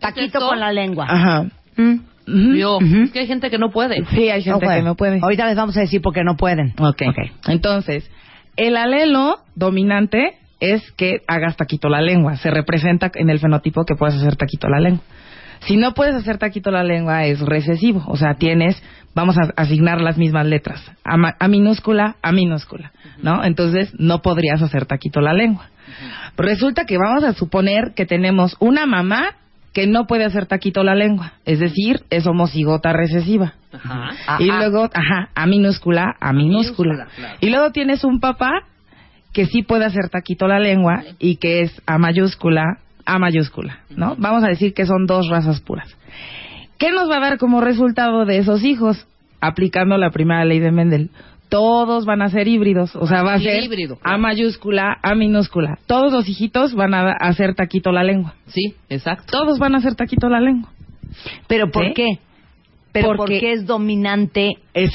taquito 0.00 0.38
esto? 0.38 0.48
con 0.48 0.58
la 0.58 0.72
lengua? 0.72 1.06
Ajá. 1.08 1.44
¿Mm? 1.76 1.94
Ujú. 2.32 2.54
Yo, 2.54 2.76
Ujú. 2.76 3.02
es 3.04 3.10
que 3.12 3.20
hay 3.20 3.26
gente 3.26 3.50
que 3.50 3.58
no 3.58 3.70
puede. 3.70 4.04
Sí, 4.06 4.28
hay 4.30 4.42
gente 4.42 4.66
que 4.66 4.82
no 4.82 4.94
puede. 4.94 5.20
Ahorita 5.22 5.46
les 5.46 5.56
vamos 5.56 5.76
a 5.76 5.80
decir 5.80 6.00
por 6.00 6.14
qué 6.14 6.22
no 6.24 6.36
pueden. 6.36 6.74
Ok. 6.78 7.02
Entonces, 7.48 8.10
el 8.56 8.76
alelo 8.76 9.36
dominante 9.54 10.34
es 10.60 10.90
que 10.92 11.22
hagas 11.26 11.56
taquito 11.56 11.88
la 11.88 12.00
lengua. 12.02 12.36
Se 12.36 12.50
representa 12.50 13.10
en 13.14 13.30
el 13.30 13.38
fenotipo 13.38 13.84
que 13.84 13.94
puedes 13.94 14.16
hacer 14.16 14.36
taquito 14.36 14.68
la 14.68 14.78
lengua. 14.80 15.02
Si 15.60 15.76
no 15.76 15.92
puedes 15.92 16.14
hacer 16.14 16.38
taquito 16.38 16.70
la 16.70 16.82
lengua, 16.84 17.26
es 17.26 17.40
recesivo. 17.40 18.02
O 18.06 18.16
sea, 18.16 18.34
tienes, 18.34 18.82
vamos 19.14 19.36
a 19.38 19.52
asignar 19.60 20.00
las 20.00 20.16
mismas 20.16 20.46
letras. 20.46 20.82
A, 21.04 21.16
ma- 21.18 21.36
a 21.38 21.48
minúscula, 21.48 22.16
a 22.22 22.32
minúscula. 22.32 22.92
¿No? 23.22 23.44
Entonces, 23.44 23.92
no 23.98 24.22
podrías 24.22 24.62
hacer 24.62 24.86
taquito 24.86 25.20
la 25.20 25.34
lengua. 25.34 25.68
Resulta 26.36 26.86
que 26.86 26.96
vamos 26.96 27.24
a 27.24 27.32
suponer 27.34 27.92
que 27.94 28.06
tenemos 28.06 28.56
una 28.60 28.86
mamá 28.86 29.34
que 29.72 29.86
no 29.86 30.06
puede 30.06 30.24
hacer 30.24 30.46
taquito 30.46 30.82
la 30.82 30.94
lengua. 30.94 31.34
Es 31.44 31.60
decir, 31.60 32.02
es 32.10 32.26
homocigota 32.26 32.92
recesiva. 32.92 33.54
Ajá. 33.72 34.10
Ajá. 34.26 34.42
Y 34.42 34.46
luego, 34.46 34.84
ajá, 34.92 35.30
a 35.34 35.46
minúscula, 35.46 36.16
a 36.20 36.32
minúscula. 36.32 36.92
minúscula, 36.92 37.16
claro. 37.16 37.38
Y 37.40 37.50
luego 37.50 37.70
tienes 37.70 38.04
un 38.04 38.20
papá 38.20 38.50
que 39.32 39.46
sí 39.46 39.62
puede 39.62 39.84
hacer 39.84 40.08
taquito 40.10 40.48
la 40.48 40.58
lengua 40.58 41.04
y 41.18 41.36
que 41.36 41.60
es 41.62 41.82
a 41.86 41.98
mayúscula, 41.98 42.78
a 43.06 43.18
mayúscula, 43.18 43.80
¿no? 43.90 44.16
Vamos 44.18 44.44
a 44.44 44.48
decir 44.48 44.74
que 44.74 44.86
son 44.86 45.06
dos 45.06 45.28
razas 45.28 45.60
puras. 45.60 45.88
¿Qué 46.78 46.92
nos 46.92 47.10
va 47.10 47.18
a 47.18 47.20
dar 47.20 47.38
como 47.38 47.60
resultado 47.60 48.24
de 48.24 48.38
esos 48.38 48.64
hijos? 48.64 49.06
Aplicando 49.40 49.96
la 49.96 50.10
primera 50.10 50.44
ley 50.44 50.58
de 50.58 50.72
Mendel. 50.72 51.10
Todos 51.50 52.06
van 52.06 52.22
a 52.22 52.28
ser 52.30 52.48
híbridos, 52.48 52.96
o 52.96 53.06
sea, 53.06 53.22
va 53.22 53.34
a 53.34 53.38
ser 53.40 53.62
híbrido, 53.62 53.98
a 54.02 54.16
mayúscula, 54.16 54.96
a 55.02 55.14
minúscula. 55.14 55.78
Todos 55.86 56.12
los 56.12 56.26
hijitos 56.28 56.74
van 56.74 56.94
a 56.94 57.10
hacer 57.12 57.54
taquito 57.54 57.92
la 57.92 58.02
lengua. 58.04 58.34
Sí, 58.46 58.74
exacto. 58.88 59.24
Todos 59.30 59.58
van 59.58 59.74
a 59.74 59.78
hacer 59.78 59.94
taquito 59.96 60.28
la 60.28 60.40
lengua. 60.40 60.70
¿Pero 61.48 61.70
por 61.70 61.88
¿Sí? 61.88 61.92
qué? 61.94 62.06
¿Pero 62.92 63.08
Porque- 63.08 63.18
por 63.18 63.28
qué 63.40 63.52
es 63.52 63.66
dominante 63.66 64.52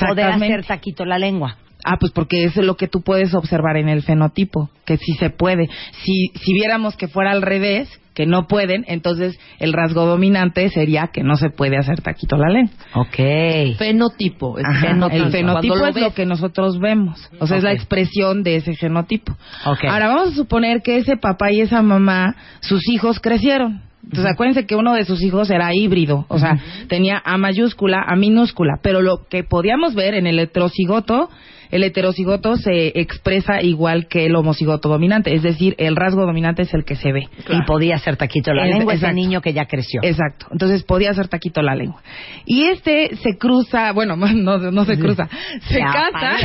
poder 0.07 0.25
hacer 0.25 0.65
taquito 0.65 1.05
la 1.05 1.19
lengua? 1.19 1.57
Ah, 1.83 1.97
pues 1.99 2.11
porque 2.11 2.45
eso 2.45 2.61
es 2.61 2.65
lo 2.65 2.77
que 2.77 2.87
tú 2.87 3.01
puedes 3.01 3.35
observar 3.35 3.77
en 3.77 3.89
el 3.89 4.01
fenotipo, 4.01 4.69
que 4.85 4.97
sí 4.97 5.13
se 5.19 5.29
puede. 5.29 5.67
Si, 6.03 6.31
si 6.41 6.53
viéramos 6.53 6.95
que 6.97 7.07
fuera 7.07 7.31
al 7.31 7.41
revés, 7.43 7.87
que 8.15 8.25
no 8.25 8.47
pueden, 8.47 8.85
entonces 8.87 9.37
el 9.59 9.73
rasgo 9.73 10.05
dominante 10.05 10.69
sería 10.69 11.09
que 11.13 11.21
no 11.21 11.35
se 11.35 11.49
puede 11.49 11.77
hacer 11.77 12.01
taquito 12.01 12.37
la 12.37 12.49
lengua. 12.49 12.73
Ok. 12.93 13.77
Fenotipo. 13.77 14.57
es 14.57 14.65
Ajá, 14.65 14.87
fenotipo. 14.87 15.25
el 15.25 15.31
fenotipo 15.31 15.87
es 15.87 15.95
lo 16.01 16.13
que 16.13 16.25
nosotros 16.25 16.79
vemos, 16.79 17.29
o 17.39 17.45
sea, 17.45 17.57
es 17.57 17.63
la 17.63 17.73
expresión 17.73 18.41
de 18.41 18.55
ese 18.55 18.73
genotipo. 18.75 19.33
Ok. 19.65 19.83
Ahora 19.89 20.07
vamos 20.07 20.29
a 20.29 20.35
suponer 20.35 20.81
que 20.81 20.97
ese 20.97 21.17
papá 21.17 21.51
y 21.51 21.61
esa 21.61 21.81
mamá, 21.81 22.35
sus 22.61 22.81
hijos 22.89 23.19
crecieron. 23.19 23.81
Entonces 24.03 24.31
acuérdense 24.31 24.65
que 24.65 24.75
uno 24.75 24.93
de 24.93 25.03
sus 25.03 25.21
hijos 25.23 25.49
era 25.49 25.71
híbrido, 25.73 26.25
o 26.29 26.37
sea, 26.37 26.59
tenía 26.87 27.21
A 27.25 27.37
mayúscula, 27.37 28.03
A 28.07 28.15
minúscula, 28.15 28.75
pero 28.81 29.01
lo 29.01 29.25
que 29.27 29.43
podíamos 29.43 29.95
ver 29.95 30.13
en 30.13 30.27
el 30.27 30.37
heterocigoto, 30.37 31.29
el 31.75 31.83
heterocigoto 31.83 32.55
se 32.57 32.99
expresa 32.99 33.61
igual 33.61 34.07
que 34.07 34.25
el 34.25 34.35
homocigoto 34.35 34.89
dominante, 34.89 35.33
es 35.35 35.43
decir, 35.43 35.75
el 35.77 35.95
rasgo 35.95 36.25
dominante 36.25 36.63
es 36.63 36.73
el 36.73 36.83
que 36.85 36.95
se 36.95 37.11
ve. 37.11 37.27
Y 37.49 37.61
podía 37.65 37.95
hacer 37.95 38.17
taquito 38.17 38.53
la 38.53 38.65
Es- 38.65 38.75
lengua 38.75 38.93
ese 38.93 39.05
exacto. 39.05 39.15
niño 39.15 39.41
que 39.41 39.53
ya 39.53 39.65
creció. 39.65 40.01
Exacto. 40.03 40.47
Entonces 40.51 40.83
podía 40.83 41.11
hacer 41.11 41.27
taquito 41.27 41.61
la 41.61 41.75
lengua. 41.75 42.01
Y 42.45 42.63
este 42.65 43.15
se 43.17 43.37
cruza, 43.37 43.91
bueno, 43.91 44.15
no, 44.35 44.57
no 44.71 44.85
se 44.85 44.97
cruza, 44.97 45.27
se 45.61 45.79
Ya, 45.79 45.91
casa, 45.91 46.37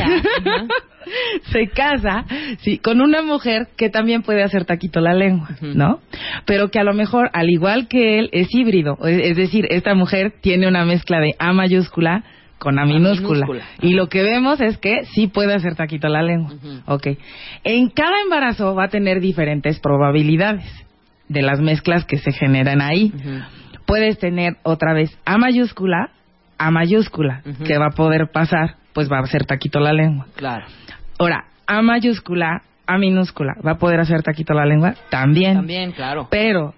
se 1.51 1.67
casa, 1.69 2.25
sí, 2.59 2.77
con 2.77 3.01
una 3.01 3.21
mujer 3.21 3.67
que 3.77 3.89
también 3.89 4.21
puede 4.21 4.43
hacer 4.43 4.65
taquito 4.65 4.99
la 4.99 5.13
lengua, 5.13 5.49
¿no? 5.61 5.99
Pero 6.45 6.69
que 6.69 6.79
a 6.79 6.83
lo 6.83 6.93
mejor, 6.93 7.29
al 7.33 7.49
igual 7.49 7.87
que 7.87 8.19
él, 8.19 8.29
es 8.33 8.47
híbrido. 8.53 8.97
Es, 9.05 9.31
es 9.31 9.37
decir, 9.37 9.65
esta 9.69 9.95
mujer 9.95 10.33
tiene 10.41 10.67
una 10.67 10.85
mezcla 10.85 11.19
de 11.19 11.33
A 11.39 11.53
mayúscula 11.53 12.23
con 12.61 12.77
A 12.77 12.85
minúscula. 12.85 13.47
minúscula. 13.47 13.63
Y 13.81 13.95
lo 13.95 14.05
que 14.07 14.21
vemos 14.21 14.61
es 14.61 14.77
que 14.77 15.03
sí 15.05 15.25
puede 15.25 15.55
hacer 15.55 15.73
taquito 15.75 16.07
la 16.09 16.21
lengua. 16.21 16.51
Ok. 16.85 17.07
En 17.63 17.89
cada 17.89 18.21
embarazo 18.21 18.75
va 18.75 18.83
a 18.83 18.87
tener 18.89 19.19
diferentes 19.19 19.79
probabilidades 19.79 20.63
de 21.27 21.41
las 21.41 21.59
mezclas 21.59 22.05
que 22.05 22.19
se 22.19 22.31
generan 22.31 22.79
ahí. 22.81 23.11
Puedes 23.87 24.19
tener 24.19 24.57
otra 24.61 24.93
vez 24.93 25.09
A 25.25 25.39
mayúscula, 25.39 26.11
A 26.59 26.69
mayúscula, 26.69 27.41
que 27.65 27.79
va 27.79 27.87
a 27.87 27.95
poder 27.95 28.29
pasar, 28.31 28.75
pues 28.93 29.11
va 29.11 29.17
a 29.17 29.23
hacer 29.23 29.45
taquito 29.45 29.79
la 29.79 29.91
lengua. 29.93 30.27
Claro. 30.35 30.65
Ahora, 31.17 31.45
A 31.65 31.81
mayúscula, 31.81 32.61
A 32.85 32.97
minúscula, 32.99 33.53
¿va 33.65 33.71
a 33.71 33.77
poder 33.79 33.99
hacer 34.01 34.21
taquito 34.21 34.53
la 34.53 34.65
lengua? 34.67 34.93
También. 35.09 35.55
También, 35.55 35.93
claro. 35.93 36.27
Pero, 36.29 36.75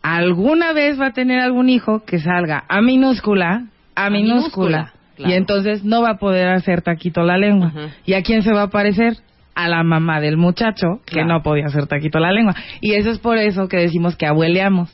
alguna 0.00 0.72
vez 0.72 1.00
va 1.00 1.06
a 1.06 1.12
tener 1.12 1.40
algún 1.40 1.68
hijo 1.68 2.04
que 2.04 2.18
salga 2.20 2.62
A 2.68 2.80
minúscula, 2.82 3.64
A 3.96 4.10
minúscula. 4.10 4.68
minúscula, 4.78 4.92
claro. 5.16 5.32
Y 5.32 5.36
entonces 5.36 5.84
no 5.84 6.02
va 6.02 6.10
a 6.10 6.18
poder 6.18 6.48
hacer 6.48 6.82
taquito 6.82 7.22
la 7.22 7.36
lengua. 7.38 7.72
¿Y 8.06 8.14
a 8.14 8.22
quién 8.22 8.42
se 8.42 8.52
va 8.52 8.62
a 8.62 8.70
parecer? 8.70 9.16
A 9.56 9.68
la 9.68 9.84
mamá 9.84 10.20
del 10.20 10.36
muchacho 10.36 11.00
que 11.06 11.24
no 11.24 11.42
podía 11.42 11.66
hacer 11.66 11.86
taquito 11.86 12.18
la 12.18 12.32
lengua. 12.32 12.54
Y 12.80 12.94
eso 12.94 13.10
es 13.10 13.18
por 13.20 13.38
eso 13.38 13.68
que 13.68 13.76
decimos 13.76 14.16
que 14.16 14.26
abueleamos. 14.26 14.90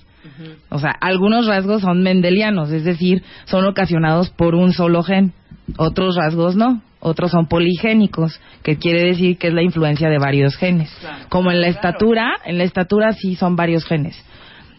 O 0.69 0.79
sea, 0.79 0.91
algunos 0.91 1.47
rasgos 1.47 1.81
son 1.83 2.03
mendelianos, 2.03 2.71
es 2.71 2.85
decir, 2.85 3.23
son 3.47 3.65
ocasionados 3.67 4.29
por 4.31 4.55
un 4.55 4.73
solo 4.73 5.03
gen. 5.03 5.33
Otros 5.79 6.17
rasgos 6.17 6.57
no. 6.57 6.83
Otros 7.03 7.31
son 7.31 7.47
poligénicos, 7.47 8.39
que 8.63 8.77
quiere 8.77 9.03
decir 9.05 9.39
que 9.39 9.49
es 9.49 9.55
la 9.55 9.63
influencia 9.63 10.11
de 10.11 10.19
varios 10.19 10.57
genes. 10.57 10.95
Claro. 11.01 11.25
Como 11.31 11.51
en 11.51 11.63
la 11.63 11.69
estatura, 11.69 12.33
en 12.45 12.59
la 12.59 12.65
estatura 12.65 13.13
sí 13.13 13.37
son 13.37 13.57
varios 13.57 13.87
genes. 13.87 14.23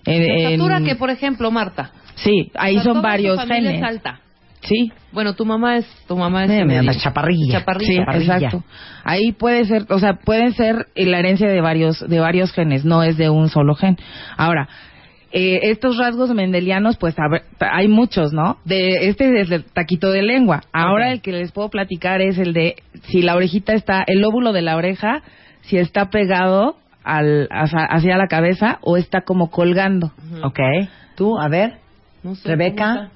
En- 0.05 0.27
La 0.27 0.49
estatura 0.49 0.77
en- 0.77 0.85
que, 0.85 0.95
por 0.95 1.09
ejemplo, 1.09 1.49
Marta. 1.49 1.91
Sí, 2.15 2.51
ahí 2.55 2.77
o 2.77 2.83
sea, 2.83 2.93
son 2.93 3.01
varios 3.01 3.43
genes. 3.47 3.77
es 3.77 3.83
alta. 3.83 4.19
Sí, 4.63 4.91
Bueno, 5.11 5.33
tu 5.33 5.43
mamá 5.45 5.77
es 5.77 5.85
tu 6.07 6.15
mamá 6.15 6.43
es 6.43 6.49
me 6.49 6.57
llama 6.59 6.73
medio- 6.73 6.93
chaparrilla. 7.01 7.59
Chaparrilla. 7.59 7.91
sí, 7.91 7.97
Chaparrilla. 7.97 8.35
exacto. 8.35 8.63
Ahí 9.03 9.31
puede 9.31 9.65
ser, 9.65 9.85
o 9.89 9.99
sea, 9.99 10.13
pueden 10.23 10.53
ser 10.53 10.87
la 10.95 11.19
herencia 11.19 11.47
de 11.49 11.61
varios 11.61 11.99
de 12.07 12.19
varios 12.19 12.51
genes, 12.53 12.85
no 12.85 13.01
es 13.03 13.17
de 13.17 13.29
un 13.29 13.49
solo 13.49 13.73
gen. 13.75 13.97
Ahora, 14.37 14.69
eh, 15.33 15.59
estos 15.71 15.97
rasgos 15.97 16.33
mendelianos, 16.33 16.97
pues 16.97 17.15
ver, 17.31 17.43
hay 17.59 17.87
muchos, 17.87 18.33
¿no? 18.33 18.57
De 18.65 19.07
este 19.09 19.41
es 19.41 19.49
el 19.49 19.63
taquito 19.63 20.11
de 20.11 20.21
lengua. 20.23 20.61
Ahora 20.73 21.11
el 21.11 21.21
que 21.21 21.31
les 21.31 21.51
puedo 21.51 21.69
platicar 21.69 22.21
es 22.21 22.37
el 22.37 22.53
de 22.53 22.75
si 23.09 23.21
la 23.21 23.35
orejita 23.35 23.73
está, 23.73 24.03
el 24.05 24.19
lóbulo 24.21 24.53
de 24.53 24.61
la 24.61 24.75
oreja, 24.75 25.23
si 25.61 25.77
está 25.77 26.09
pegado 26.09 26.75
al 27.03 27.47
hacia, 27.49 27.79
hacia 27.85 28.17
la 28.17 28.27
cabeza 28.27 28.77
o 28.81 28.95
está 28.97 29.21
como 29.21 29.49
colgando, 29.49 30.11
Ujú. 30.31 30.45
Ok. 30.47 30.59
Tú, 31.15 31.39
a 31.39 31.47
ver. 31.49 31.77
No 32.23 32.35
sé, 32.35 32.47
Rebeca. 32.49 33.09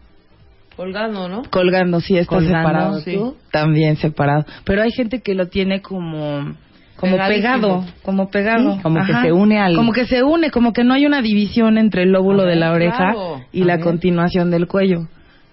Colgando, 0.75 1.29
¿no? 1.29 1.43
colgando, 1.49 1.99
sí 2.01 2.17
está 2.17 2.35
Colgando, 2.35 2.57
separado, 2.59 2.99
sí. 3.01 3.13
¿tú? 3.15 3.35
también 3.51 3.95
separado. 3.97 4.45
Pero 4.65 4.81
hay 4.83 4.91
gente 4.91 5.21
que 5.21 5.33
lo 5.35 5.47
tiene 5.47 5.81
como 5.81 6.53
como 6.97 7.17
pegado, 7.17 7.83
como 8.03 8.29
pegado, 8.29 8.75
Sí, 8.75 8.81
como 8.81 9.05
que 9.05 9.13
se 9.13 9.31
une 9.33 9.59
al- 9.59 9.75
como 9.75 9.91
que 9.91 10.05
se 10.05 10.23
une, 10.23 10.49
como 10.49 10.71
que 10.73 10.83
no 10.85 10.93
hay 10.93 11.05
una 11.05 11.21
división 11.21 11.77
entre 11.77 12.03
el 12.03 12.11
lóbulo 12.11 12.43
de 12.43 12.55
la 12.55 12.71
oreja 12.71 13.11
claro. 13.13 13.41
y 13.51 13.63
A 13.63 13.65
la 13.65 13.75
ver. 13.75 13.83
continuación 13.83 14.49
del 14.51 14.67
cuello. 14.67 15.07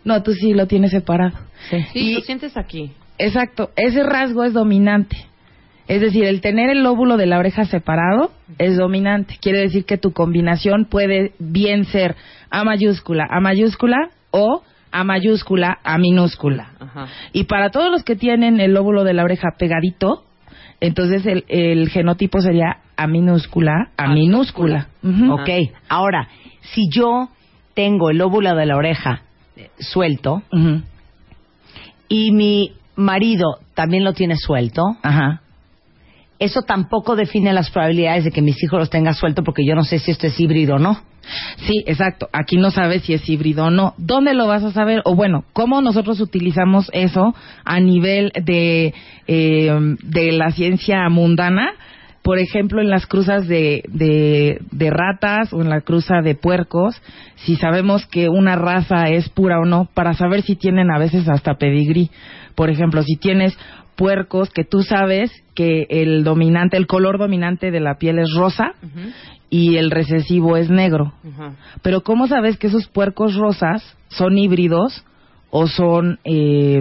No, 0.04 0.22
tú 0.22 0.32
sí 0.34 0.52
lo 0.54 0.66
tienes 0.66 0.90
separado. 0.92 1.36
Sí. 1.70 1.78
Sí, 1.92 1.98
Y- 2.10 2.14
lo 2.14 2.20
sientes 2.20 2.56
aquí. 2.56 2.92
Exacto, 3.18 3.70
ese 3.76 4.02
rasgo 4.02 4.44
es 4.44 4.52
dominante. 4.52 5.16
Es 5.88 6.00
decir, 6.00 6.24
el 6.24 6.40
tener 6.40 6.70
el 6.70 6.82
lóbulo 6.84 7.16
de 7.16 7.26
la 7.26 7.38
oreja 7.38 7.64
separado 7.64 8.30
es 8.58 8.76
dominante. 8.76 9.36
Quiere 9.40 9.60
decir 9.60 9.84
que 9.84 9.98
tu 9.98 10.12
combinación 10.12 10.86
puede 10.86 11.32
bien 11.40 11.84
ser 11.84 12.14
A 12.50 12.62
mayúscula, 12.64 13.26
A 13.30 13.40
mayúscula 13.40 13.96
o 14.30 14.62
A 14.92 15.04
mayúscula, 15.04 15.78
A 15.82 15.98
minúscula. 15.98 16.72
Ajá. 16.78 17.06
Y 17.32 17.44
para 17.44 17.70
todos 17.70 17.90
los 17.90 18.04
que 18.04 18.14
tienen 18.14 18.60
el 18.60 18.74
lóbulo 18.74 19.04
de 19.04 19.14
la 19.14 19.24
oreja 19.24 19.48
pegadito, 19.58 20.24
entonces 20.80 21.24
el, 21.26 21.44
el 21.48 21.88
genotipo 21.88 22.40
sería 22.40 22.78
A 22.96 23.06
minúscula, 23.06 23.90
A 23.96 24.04
A 24.04 24.08
minúscula. 24.08 24.88
Ujú. 25.02 25.32
Ok. 25.32 25.48
Ahora, 25.88 26.28
si 26.60 26.88
yo 26.90 27.28
tengo 27.74 28.10
el 28.10 28.20
óvulo 28.20 28.54
de 28.54 28.66
la 28.66 28.76
oreja 28.76 29.22
eh, 29.56 29.70
suelto 29.78 30.42
y 32.08 32.32
mi 32.32 32.72
marido 32.96 33.58
también 33.74 34.04
lo 34.04 34.12
tiene 34.12 34.36
suelto, 34.36 34.82
Ajá. 35.02 35.40
eso 36.38 36.62
tampoco 36.62 37.16
define 37.16 37.52
las 37.52 37.70
probabilidades 37.70 38.24
de 38.24 38.30
que 38.30 38.42
mis 38.42 38.62
hijos 38.62 38.78
los 38.78 38.90
tengan 38.90 39.14
suelto 39.14 39.42
porque 39.42 39.64
yo 39.66 39.74
no 39.74 39.84
sé 39.84 39.98
si 39.98 40.10
esto 40.10 40.26
es 40.26 40.38
híbrido 40.38 40.76
o 40.76 40.78
no. 40.78 41.00
Sí, 41.66 41.84
exacto. 41.86 42.28
Aquí 42.32 42.56
no 42.56 42.70
sabes 42.70 43.02
si 43.02 43.14
es 43.14 43.28
híbrido 43.28 43.66
o 43.66 43.70
no. 43.70 43.94
¿Dónde 43.98 44.34
lo 44.34 44.46
vas 44.46 44.64
a 44.64 44.72
saber? 44.72 45.02
O 45.04 45.14
bueno, 45.14 45.44
¿cómo 45.52 45.80
nosotros 45.80 46.20
utilizamos 46.20 46.90
eso 46.92 47.34
a 47.64 47.80
nivel 47.80 48.32
de, 48.44 48.94
eh, 49.26 49.96
de 50.02 50.32
la 50.32 50.50
ciencia 50.50 51.08
mundana? 51.08 51.72
Por 52.22 52.38
ejemplo, 52.38 52.80
en 52.80 52.88
las 52.88 53.06
cruzas 53.06 53.48
de, 53.48 53.82
de, 53.88 54.60
de 54.70 54.90
ratas 54.90 55.52
o 55.52 55.60
en 55.60 55.68
la 55.68 55.80
cruza 55.80 56.20
de 56.22 56.36
puercos, 56.36 57.00
si 57.34 57.56
sabemos 57.56 58.06
que 58.06 58.28
una 58.28 58.54
raza 58.54 59.08
es 59.08 59.28
pura 59.28 59.58
o 59.58 59.64
no, 59.64 59.88
para 59.92 60.14
saber 60.14 60.42
si 60.42 60.54
tienen 60.54 60.92
a 60.92 60.98
veces 60.98 61.28
hasta 61.28 61.54
pedigrí. 61.54 62.10
Por 62.54 62.70
ejemplo, 62.70 63.02
si 63.02 63.16
tienes 63.16 63.56
puercos 63.96 64.50
que 64.50 64.64
tú 64.64 64.82
sabes 64.82 65.30
que 65.54 65.86
el 65.90 66.24
dominante, 66.24 66.76
el 66.76 66.86
color 66.86 67.18
dominante 67.18 67.70
de 67.70 67.80
la 67.80 67.96
piel 67.96 68.18
es 68.18 68.32
rosa 68.34 68.72
y 69.50 69.76
el 69.76 69.90
recesivo 69.90 70.56
es 70.56 70.70
negro. 70.70 71.12
Pero 71.82 72.02
¿cómo 72.02 72.26
sabes 72.26 72.56
que 72.56 72.68
esos 72.68 72.88
puercos 72.88 73.34
rosas 73.36 73.96
son 74.08 74.38
híbridos 74.38 75.04
o 75.50 75.66
son 75.66 76.18
eh, 76.24 76.80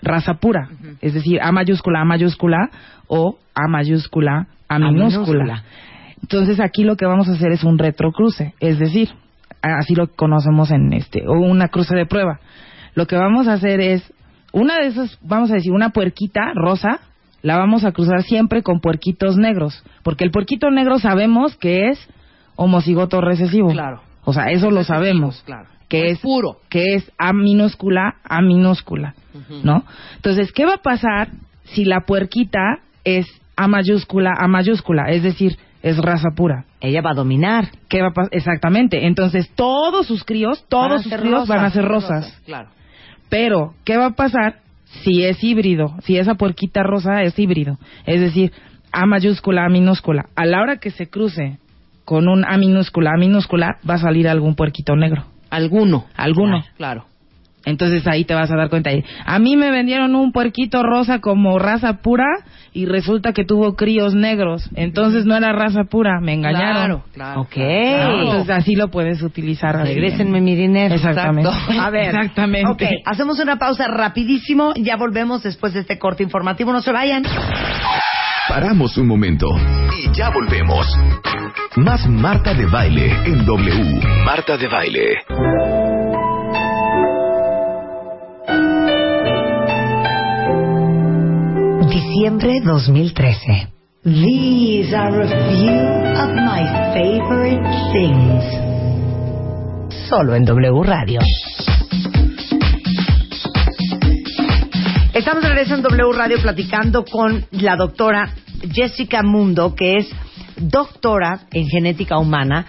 raza 0.00 0.34
pura? 0.34 0.68
Es 1.00 1.14
decir, 1.14 1.40
A 1.40 1.50
mayúscula, 1.52 2.00
A 2.00 2.04
mayúscula 2.04 2.70
o 3.08 3.38
A 3.54 3.68
mayúscula, 3.68 4.46
A 4.68 4.76
A 4.76 4.78
minúscula. 4.78 5.24
minúscula. 5.44 5.64
Entonces 6.22 6.60
aquí 6.60 6.84
lo 6.84 6.96
que 6.96 7.06
vamos 7.06 7.28
a 7.28 7.32
hacer 7.32 7.50
es 7.50 7.64
un 7.64 7.78
retrocruce, 7.78 8.54
es 8.60 8.78
decir, 8.78 9.08
así 9.60 9.96
lo 9.96 10.06
conocemos 10.06 10.70
en 10.70 10.92
este, 10.92 11.26
o 11.26 11.32
una 11.32 11.68
cruce 11.68 11.96
de 11.96 12.06
prueba. 12.06 12.38
Lo 12.94 13.06
que 13.06 13.16
vamos 13.16 13.48
a 13.48 13.54
hacer 13.54 13.80
es, 13.80 14.12
una 14.52 14.78
de 14.78 14.86
esas, 14.86 15.18
vamos 15.22 15.50
a 15.50 15.54
decir, 15.54 15.72
una 15.72 15.90
puerquita 15.90 16.52
rosa, 16.54 17.00
la 17.42 17.56
vamos 17.56 17.84
a 17.84 17.92
cruzar 17.92 18.22
siempre 18.22 18.62
con 18.62 18.80
puerquitos 18.80 19.36
negros, 19.36 19.82
porque 20.02 20.24
el 20.24 20.30
puerquito 20.30 20.70
negro 20.70 20.98
sabemos 20.98 21.56
que 21.56 21.88
es 21.88 22.08
homocigoto 22.56 23.20
recesivo. 23.20 23.68
Claro. 23.70 24.02
O 24.24 24.32
sea, 24.32 24.50
eso 24.50 24.70
lo 24.70 24.84
sabemos. 24.84 25.42
Claro. 25.44 25.68
Que 25.88 26.06
Es 26.06 26.12
es 26.12 26.18
puro. 26.20 26.58
Que 26.70 26.94
es 26.94 27.10
A 27.18 27.32
minúscula, 27.32 28.16
A 28.24 28.40
minúscula. 28.40 29.14
¿No? 29.62 29.84
Entonces, 30.16 30.52
¿qué 30.52 30.64
va 30.64 30.74
a 30.74 30.82
pasar 30.82 31.28
si 31.64 31.84
la 31.84 32.00
puerquita 32.06 32.78
es 33.04 33.26
A 33.56 33.66
mayúscula, 33.66 34.32
A 34.38 34.46
mayúscula? 34.46 35.10
Es 35.10 35.22
decir, 35.22 35.58
es 35.82 35.98
raza 35.98 36.28
pura. 36.36 36.64
Ella 36.80 37.02
va 37.02 37.10
a 37.10 37.14
dominar. 37.14 37.70
¿Qué 37.88 38.00
va 38.00 38.08
a 38.08 38.12
pasar? 38.12 38.30
Exactamente. 38.32 39.06
Entonces, 39.06 39.50
todos 39.54 40.06
sus 40.06 40.24
críos, 40.24 40.64
todos 40.68 41.02
sus 41.02 41.12
críos 41.12 41.40
rosas. 41.40 41.48
van 41.48 41.64
a 41.64 41.70
ser 41.70 41.84
rosas. 41.84 42.40
Claro. 42.46 42.70
Pero, 43.32 43.72
¿qué 43.86 43.96
va 43.96 44.08
a 44.08 44.14
pasar 44.14 44.56
si 44.84 45.24
es 45.24 45.42
híbrido? 45.42 45.94
Si 46.02 46.18
esa 46.18 46.34
puerquita 46.34 46.82
rosa 46.82 47.22
es 47.22 47.38
híbrido. 47.38 47.78
Es 48.04 48.20
decir, 48.20 48.52
A 48.92 49.06
mayúscula, 49.06 49.64
A 49.64 49.70
minúscula. 49.70 50.26
A 50.36 50.44
la 50.44 50.60
hora 50.60 50.76
que 50.76 50.90
se 50.90 51.08
cruce 51.08 51.56
con 52.04 52.28
un 52.28 52.44
A 52.44 52.58
minúscula, 52.58 53.12
A 53.14 53.18
minúscula, 53.18 53.78
va 53.88 53.94
a 53.94 53.98
salir 53.98 54.28
algún 54.28 54.54
puerquito 54.54 54.96
negro. 54.96 55.24
Alguno. 55.48 56.04
Alguno. 56.14 56.62
Claro. 56.76 57.06
Entonces 57.64 58.06
ahí 58.06 58.24
te 58.24 58.34
vas 58.34 58.50
a 58.50 58.56
dar 58.56 58.68
cuenta. 58.68 58.90
ahí. 58.90 59.04
A 59.24 59.38
mí 59.38 59.56
me 59.56 59.70
vendieron 59.70 60.14
un 60.14 60.32
puerquito 60.32 60.82
rosa 60.82 61.20
como 61.20 61.58
raza 61.58 61.98
pura 62.02 62.26
y 62.72 62.86
resulta 62.86 63.32
que 63.32 63.44
tuvo 63.44 63.74
críos 63.74 64.14
negros. 64.14 64.68
Entonces 64.74 65.26
no 65.26 65.36
era 65.36 65.52
raza 65.52 65.84
pura, 65.84 66.20
me 66.20 66.34
engañaron. 66.34 66.72
Claro, 66.72 67.04
claro. 67.12 67.40
Ok. 67.42 67.56
Entonces 67.56 68.50
así 68.50 68.74
lo 68.74 68.90
puedes 68.90 69.22
utilizar. 69.22 69.76
Regrésenme 69.76 70.40
mi 70.40 70.54
dinero. 70.54 70.94
Exactamente. 70.94 71.50
Exacto. 71.50 71.80
A 71.80 71.90
ver. 71.90 72.06
Exactamente. 72.06 72.70
Ok, 72.70 72.82
hacemos 73.04 73.38
una 73.40 73.56
pausa 73.56 73.86
rapidísimo. 73.88 74.72
Ya 74.76 74.96
volvemos 74.96 75.42
después 75.42 75.74
de 75.74 75.80
este 75.80 75.98
corte 75.98 76.22
informativo. 76.22 76.72
No 76.72 76.80
se 76.80 76.92
vayan. 76.92 77.24
Paramos 78.48 78.96
un 78.98 79.06
momento 79.06 79.46
y 79.96 80.12
ya 80.12 80.30
volvemos. 80.30 80.86
Más 81.76 82.06
Marta 82.06 82.52
de 82.54 82.66
Baile 82.66 83.10
en 83.24 83.46
W. 83.46 84.00
Marta 84.24 84.56
de 84.56 84.68
Baile. 84.68 85.81
Diciembre 92.02 92.60
2013. 92.64 93.68
These 94.02 94.92
are 94.92 95.22
a 95.22 95.28
few 95.28 95.70
of 96.18 96.34
my 96.34 96.64
favorite 96.92 97.62
things. 97.92 98.42
Solo 100.08 100.34
en 100.34 100.44
W 100.44 100.82
Radio. 100.82 101.20
Estamos 105.14 105.44
de 105.44 105.48
regreso 105.48 105.76
en 105.76 105.82
W 105.82 106.12
Radio 106.12 106.38
platicando 106.42 107.04
con 107.04 107.46
la 107.52 107.76
doctora 107.76 108.34
Jessica 108.72 109.22
Mundo, 109.22 109.76
que 109.76 109.98
es 109.98 110.10
doctora 110.56 111.42
en 111.52 111.68
genética 111.68 112.18
humana, 112.18 112.66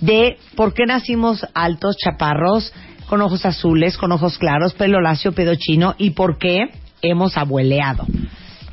de 0.00 0.38
por 0.56 0.72
qué 0.72 0.86
nacimos 0.86 1.46
altos, 1.52 1.98
chaparros, 1.98 2.72
con 3.08 3.20
ojos 3.20 3.44
azules, 3.44 3.98
con 3.98 4.10
ojos 4.10 4.38
claros, 4.38 4.72
pelo 4.72 5.02
lacio, 5.02 5.32
pedo 5.32 5.54
chino 5.54 5.94
y 5.98 6.12
por 6.12 6.38
qué 6.38 6.70
hemos 7.02 7.36
abueleado. 7.36 8.06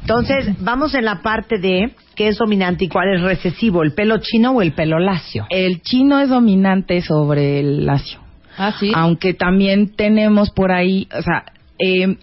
Entonces, 0.10 0.56
vamos 0.62 0.96
en 0.96 1.04
la 1.04 1.22
parte 1.22 1.58
de 1.60 1.92
qué 2.16 2.30
es 2.30 2.38
dominante 2.38 2.86
y 2.86 2.88
cuál 2.88 3.14
es 3.14 3.22
recesivo, 3.22 3.84
el 3.84 3.94
pelo 3.94 4.20
chino 4.20 4.52
o 4.52 4.62
el 4.62 4.72
pelo 4.72 5.00
lacio. 5.00 5.46
El 5.50 5.82
chino 5.82 6.22
es 6.22 6.30
dominante 6.30 7.02
sobre 7.02 7.60
el 7.60 7.86
lacio. 7.86 8.22
Ah, 8.58 8.72
sí. 8.80 8.90
Aunque 8.96 9.34
también 9.34 9.98
tenemos 9.98 10.50
por 10.52 10.72
ahí, 10.72 11.10
o 11.14 11.22
sea, 11.22 11.44
eh, 11.78 12.16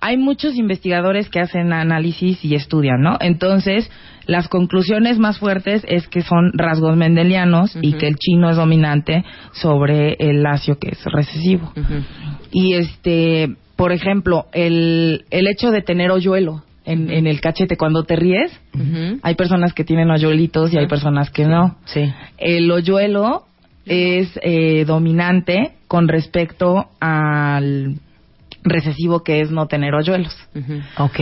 hay 0.00 0.16
muchos 0.16 0.54
investigadores 0.54 1.28
que 1.28 1.40
hacen 1.40 1.72
análisis 1.72 2.44
y 2.44 2.54
estudian, 2.54 3.00
¿no? 3.00 3.16
Entonces, 3.18 3.90
las 4.26 4.46
conclusiones 4.46 5.18
más 5.18 5.40
fuertes 5.40 5.84
es 5.88 6.06
que 6.06 6.22
son 6.22 6.52
rasgos 6.54 6.96
mendelianos 6.96 7.76
y 7.82 7.94
que 7.94 8.06
el 8.06 8.14
chino 8.14 8.48
es 8.48 8.56
dominante 8.56 9.24
sobre 9.54 10.14
el 10.20 10.44
lacio 10.44 10.78
que 10.78 10.90
es 10.90 11.04
recesivo. 11.04 11.72
Y 12.52 12.74
este, 12.74 13.56
por 13.74 13.90
ejemplo, 13.90 14.46
el, 14.52 15.24
el 15.30 15.48
hecho 15.48 15.72
de 15.72 15.82
tener 15.82 16.12
hoyuelo 16.12 16.62
en, 16.84 17.10
en 17.10 17.26
el 17.26 17.40
cachete 17.40 17.76
cuando 17.76 18.04
te 18.04 18.16
ríes, 18.16 18.52
hay 19.22 19.34
personas 19.34 19.72
que 19.72 19.84
tienen 19.84 20.10
hoyuelitos 20.10 20.72
y 20.72 20.78
hay 20.78 20.86
personas 20.86 21.30
que 21.30 21.44
no. 21.44 21.76
Sí. 21.86 22.12
El 22.38 22.70
hoyuelo 22.70 23.44
es 23.86 24.38
eh, 24.42 24.84
dominante 24.86 25.72
con 25.88 26.08
respecto 26.08 26.86
al 27.00 27.96
recesivo 28.62 29.22
que 29.22 29.40
es 29.40 29.50
no 29.50 29.66
tener 29.66 29.94
hoyuelos. 29.94 30.36
Ujú. 30.54 30.80
Ok. 30.98 31.16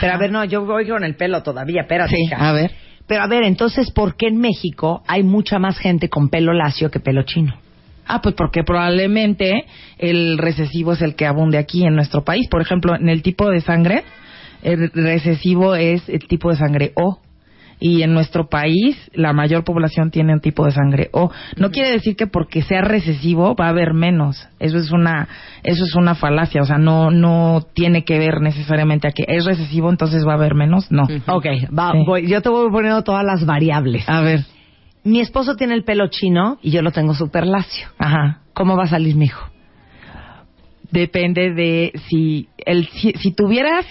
Pero 0.00 0.12
a 0.12 0.18
ver, 0.18 0.30
no, 0.30 0.44
yo 0.44 0.64
voy 0.64 0.88
con 0.88 1.04
el 1.04 1.16
pelo 1.16 1.42
todavía, 1.42 1.82
espérate. 1.82 2.16
hija. 2.18 2.48
a 2.48 2.52
ver. 2.52 2.72
Pero 3.06 3.22
a 3.22 3.28
ver, 3.28 3.44
entonces, 3.44 3.90
¿por 3.92 4.16
qué 4.16 4.26
en 4.28 4.38
México 4.38 5.02
hay 5.06 5.22
mucha 5.22 5.58
más 5.58 5.78
gente 5.78 6.08
con 6.08 6.28
pelo 6.28 6.52
lacio 6.52 6.90
que 6.90 6.98
pelo 6.98 7.22
chino? 7.22 7.54
Ah, 8.08 8.20
pues 8.20 8.34
porque 8.36 8.62
probablemente 8.62 9.64
el 9.98 10.38
recesivo 10.38 10.92
es 10.92 11.02
el 11.02 11.14
que 11.16 11.26
abunde 11.26 11.58
aquí 11.58 11.84
en 11.84 11.94
nuestro 11.94 12.24
país. 12.24 12.48
Por 12.48 12.62
ejemplo, 12.62 12.94
en 12.94 13.08
el 13.08 13.22
tipo 13.22 13.48
de 13.50 13.60
sangre, 13.60 14.04
el 14.66 14.90
recesivo 14.92 15.74
es 15.74 16.08
el 16.08 16.26
tipo 16.28 16.50
de 16.50 16.56
sangre 16.56 16.92
O. 16.96 17.20
Y 17.78 18.00
en 18.00 18.14
nuestro 18.14 18.48
país, 18.48 18.96
la 19.12 19.34
mayor 19.34 19.62
población 19.62 20.10
tiene 20.10 20.32
un 20.32 20.40
tipo 20.40 20.64
de 20.64 20.70
sangre 20.70 21.10
O. 21.12 21.30
No 21.58 21.70
quiere 21.70 21.90
decir 21.90 22.16
que 22.16 22.26
porque 22.26 22.62
sea 22.62 22.80
recesivo 22.80 23.54
va 23.54 23.66
a 23.66 23.68
haber 23.68 23.92
menos. 23.92 24.48
Eso 24.58 24.78
es 24.78 24.90
una, 24.92 25.28
eso 25.62 25.84
es 25.84 25.94
una 25.94 26.14
falacia. 26.14 26.62
O 26.62 26.64
sea, 26.64 26.78
no, 26.78 27.10
no 27.10 27.66
tiene 27.74 28.02
que 28.02 28.18
ver 28.18 28.40
necesariamente 28.40 29.08
a 29.08 29.10
que 29.10 29.24
es 29.28 29.44
recesivo, 29.44 29.90
entonces 29.90 30.26
va 30.26 30.32
a 30.32 30.36
haber 30.36 30.54
menos. 30.54 30.90
No. 30.90 31.02
Ujú. 31.02 31.20
Ok, 31.26 31.46
va, 31.78 31.92
Sí. 31.92 31.98
voy- 32.06 32.26
yo 32.26 32.40
te 32.40 32.48
voy 32.48 32.70
poniendo 32.70 33.02
todas 33.02 33.24
las 33.26 33.44
variables. 33.44 34.08
A 34.08 34.22
ver. 34.22 34.40
Mi 35.04 35.20
esposo 35.20 35.54
tiene 35.54 35.74
el 35.74 35.84
pelo 35.84 36.08
chino 36.08 36.58
y 36.62 36.70
yo 36.70 36.80
lo 36.80 36.92
tengo 36.92 37.12
súper 37.14 37.46
lacio. 37.46 37.88
Ajá. 37.98 38.40
¿Cómo 38.54 38.74
va 38.76 38.84
a 38.84 38.88
salir 38.88 39.14
mi 39.16 39.26
hijo? 39.26 39.46
depende 40.90 41.52
de 41.52 41.92
si 42.08 42.48
el 42.64 42.86
si, 42.88 43.12
si 43.12 43.32
tuvieras 43.32 43.84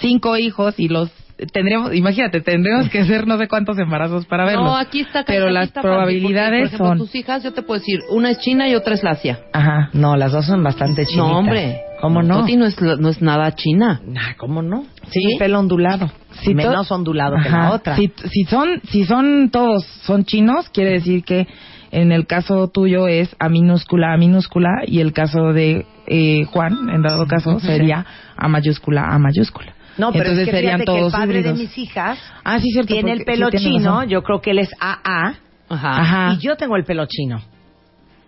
cinco 0.00 0.36
hijos 0.36 0.74
y 0.78 0.88
los 0.88 1.10
tendríamos 1.52 1.92
imagínate 1.94 2.40
tendríamos 2.40 2.88
que 2.88 3.00
hacer 3.00 3.26
no 3.26 3.36
sé 3.36 3.48
cuántos 3.48 3.76
embarazos 3.78 4.26
para 4.26 4.44
verlos 4.44 4.64
No, 4.64 4.76
aquí 4.76 5.00
está 5.00 5.24
pero 5.24 5.46
aquí 5.46 5.54
las 5.54 5.68
está 5.68 5.80
probabilidades 5.82 6.70
porque, 6.70 6.76
por 6.78 6.86
ejemplo, 6.86 6.86
son 6.88 6.98
tus 6.98 7.14
hijas, 7.16 7.42
yo 7.42 7.52
te 7.52 7.62
puedo 7.62 7.80
decir, 7.80 8.00
una 8.10 8.30
es 8.30 8.38
china 8.38 8.68
y 8.68 8.74
otra 8.74 8.94
es 8.94 9.02
lacia. 9.02 9.40
ajá 9.52 9.90
No, 9.92 10.16
las 10.16 10.32
dos 10.32 10.46
son 10.46 10.62
bastante 10.62 11.04
chinitas. 11.04 11.28
No, 11.30 11.38
hombre. 11.38 11.80
¿Cómo 12.00 12.22
no? 12.22 12.40
Toti 12.40 12.56
no 12.56 12.66
es, 12.66 12.80
no 12.80 13.08
es 13.08 13.22
nada 13.22 13.54
china. 13.54 14.00
Nah, 14.04 14.34
¿Cómo 14.36 14.60
no? 14.62 14.84
¿Sí? 15.10 15.20
Tiene 15.20 15.38
pelo 15.38 15.60
ondulado. 15.60 16.10
Si 16.42 16.50
to- 16.50 16.54
Menos 16.56 16.90
ondulado 16.90 17.36
que 17.42 17.48
Ajá. 17.48 17.58
la 17.58 17.70
otra. 17.72 17.96
Si, 17.96 18.12
si 18.30 18.44
son 18.44 18.80
si 18.90 19.04
son 19.04 19.50
todos 19.50 19.84
son 20.04 20.24
chinos, 20.24 20.68
quiere 20.70 20.90
decir 20.92 21.22
que 21.24 21.46
en 21.92 22.10
el 22.12 22.26
caso 22.26 22.68
tuyo 22.68 23.06
es 23.06 23.34
A 23.38 23.48
minúscula 23.48 24.12
A 24.14 24.16
minúscula 24.16 24.68
y 24.86 24.98
el 25.00 25.12
caso 25.12 25.52
de 25.52 25.86
eh, 26.08 26.44
Juan, 26.46 26.88
en 26.90 27.02
dado 27.02 27.26
caso, 27.28 27.60
sería 27.60 28.04
A 28.36 28.48
mayúscula 28.48 29.02
A 29.08 29.18
mayúscula. 29.18 29.74
No, 29.98 30.10
pero 30.12 30.24
Entonces 30.30 30.38
es 30.38 30.44
que 30.46 30.50
serían 30.56 30.80
fíjate 30.80 30.84
que 30.84 30.92
el 30.92 30.98
todos 31.00 31.12
padre 31.12 31.38
híbridos. 31.38 31.58
de 31.58 31.64
mis 31.64 31.78
hijas 31.78 32.18
Ah, 32.44 32.58
sí, 32.60 32.70
cierto. 32.70 32.92
tiene 32.94 33.12
el 33.12 33.24
pelo 33.24 33.48
sí, 33.50 33.58
chino, 33.58 34.04
yo 34.04 34.22
creo 34.22 34.40
que 34.40 34.50
él 34.52 34.58
es 34.60 34.70
AA, 34.80 35.34
Ajá. 35.68 36.00
Ajá. 36.00 36.34
y 36.34 36.38
yo 36.38 36.56
tengo 36.56 36.76
el 36.76 36.84
pelo 36.84 37.04
chino. 37.06 37.40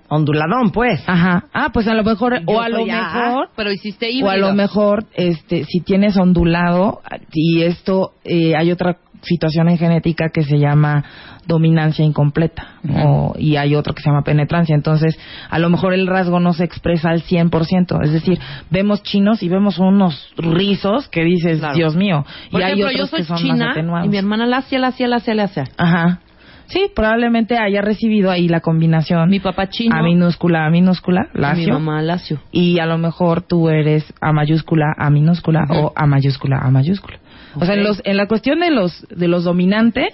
Onduladón, 0.08 0.70
pues. 0.70 1.02
Ajá. 1.06 1.44
Ah, 1.52 1.70
pues 1.72 1.88
a 1.88 1.94
lo 1.94 2.04
mejor, 2.04 2.38
Yo 2.38 2.44
o 2.46 2.60
a 2.60 2.68
lo 2.68 2.84
mejor, 2.84 3.48
Pero 3.56 3.72
hiciste 3.72 4.06
o 4.06 4.10
híbrido. 4.10 4.30
a 4.30 4.36
lo 4.36 4.54
mejor, 4.54 5.06
este, 5.14 5.64
si 5.64 5.80
tienes 5.80 6.16
ondulado, 6.18 7.00
y 7.32 7.62
esto, 7.62 8.12
eh, 8.24 8.54
hay 8.54 8.70
otra 8.70 8.98
situación 9.24 9.68
en 9.68 9.78
genética 9.78 10.28
que 10.32 10.42
se 10.42 10.58
llama 10.58 11.04
dominancia 11.46 12.04
incompleta, 12.04 12.76
o- 13.04 13.34
y 13.38 13.56
hay 13.56 13.74
otro 13.74 13.94
que 13.94 14.02
se 14.02 14.08
llama 14.08 14.22
penetrancia. 14.22 14.74
Entonces, 14.74 15.18
a 15.50 15.58
lo 15.58 15.68
mejor 15.68 15.92
el 15.92 16.06
rasgo 16.06 16.40
no 16.40 16.52
se 16.54 16.64
expresa 16.64 17.10
al 17.10 17.22
100%. 17.22 18.00
Es 18.02 18.12
decir, 18.12 18.38
vemos 18.70 19.02
chinos 19.02 19.42
y 19.42 19.48
vemos 19.48 19.78
unos 19.78 20.32
rizos 20.36 21.08
que 21.08 21.22
dices, 21.24 21.58
Claro. 21.58 21.74
Dios 21.74 21.96
mío. 21.96 22.24
Por 22.50 22.60
y 22.60 22.64
hay 22.64 22.82
otros 22.82 22.96
yo 22.98 23.06
soy 23.06 23.18
que 23.20 23.24
son 23.24 23.48
más 23.58 23.60
atenuados. 23.72 24.06
y 24.06 24.10
mi 24.10 24.16
hermana 24.16 24.46
lacia, 24.46 24.78
lacia, 24.78 25.06
lacia, 25.08 25.34
lacia. 25.34 25.64
Ajá. 25.76 26.20
Sí, 26.66 26.86
probablemente 26.96 27.58
haya 27.58 27.82
recibido 27.82 28.30
ahí 28.30 28.48
la 28.48 28.60
combinación 28.60 29.28
Mi 29.28 29.38
papá 29.38 29.68
chino. 29.68 29.94
A 29.94 30.02
minúscula, 30.02 30.64
A 30.64 30.70
minúscula, 30.70 31.26
y 31.34 31.36
mi 31.36 31.42
lacio. 31.42 31.74
mamá 31.74 32.00
lacio. 32.00 32.40
Y 32.52 32.78
a 32.78 32.86
lo 32.86 32.96
mejor 32.96 33.42
tú 33.42 33.68
eres 33.68 34.10
A 34.22 34.32
mayúscula, 34.32 34.86
A 34.96 35.10
minúscula 35.10 35.66
o 35.68 35.92
A 35.94 36.06
mayúscula, 36.06 36.56
A 36.62 36.70
mayúscula. 36.70 37.18
O 37.60 37.64
sea, 37.64 37.74
en, 37.74 37.84
los, 37.84 38.00
en 38.04 38.16
la 38.16 38.26
cuestión 38.26 38.60
de 38.60 38.70
los, 38.70 39.06
de 39.08 39.28
los 39.28 39.44
dominantes, 39.44 40.12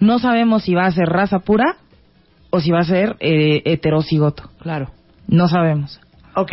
no 0.00 0.18
sabemos 0.18 0.64
si 0.64 0.74
va 0.74 0.86
a 0.86 0.92
ser 0.92 1.08
raza 1.08 1.40
pura 1.40 1.76
o 2.50 2.60
si 2.60 2.70
va 2.70 2.80
a 2.80 2.84
ser 2.84 3.16
eh, 3.20 3.62
heterocigoto. 3.64 4.50
Claro. 4.60 4.90
No 5.26 5.48
sabemos. 5.48 6.00
Ok, 6.34 6.52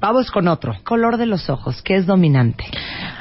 vamos 0.00 0.30
con 0.30 0.48
otro. 0.48 0.74
Color 0.84 1.16
de 1.16 1.26
los 1.26 1.48
ojos, 1.48 1.82
¿qué 1.82 1.96
es 1.96 2.06
dominante? 2.06 2.64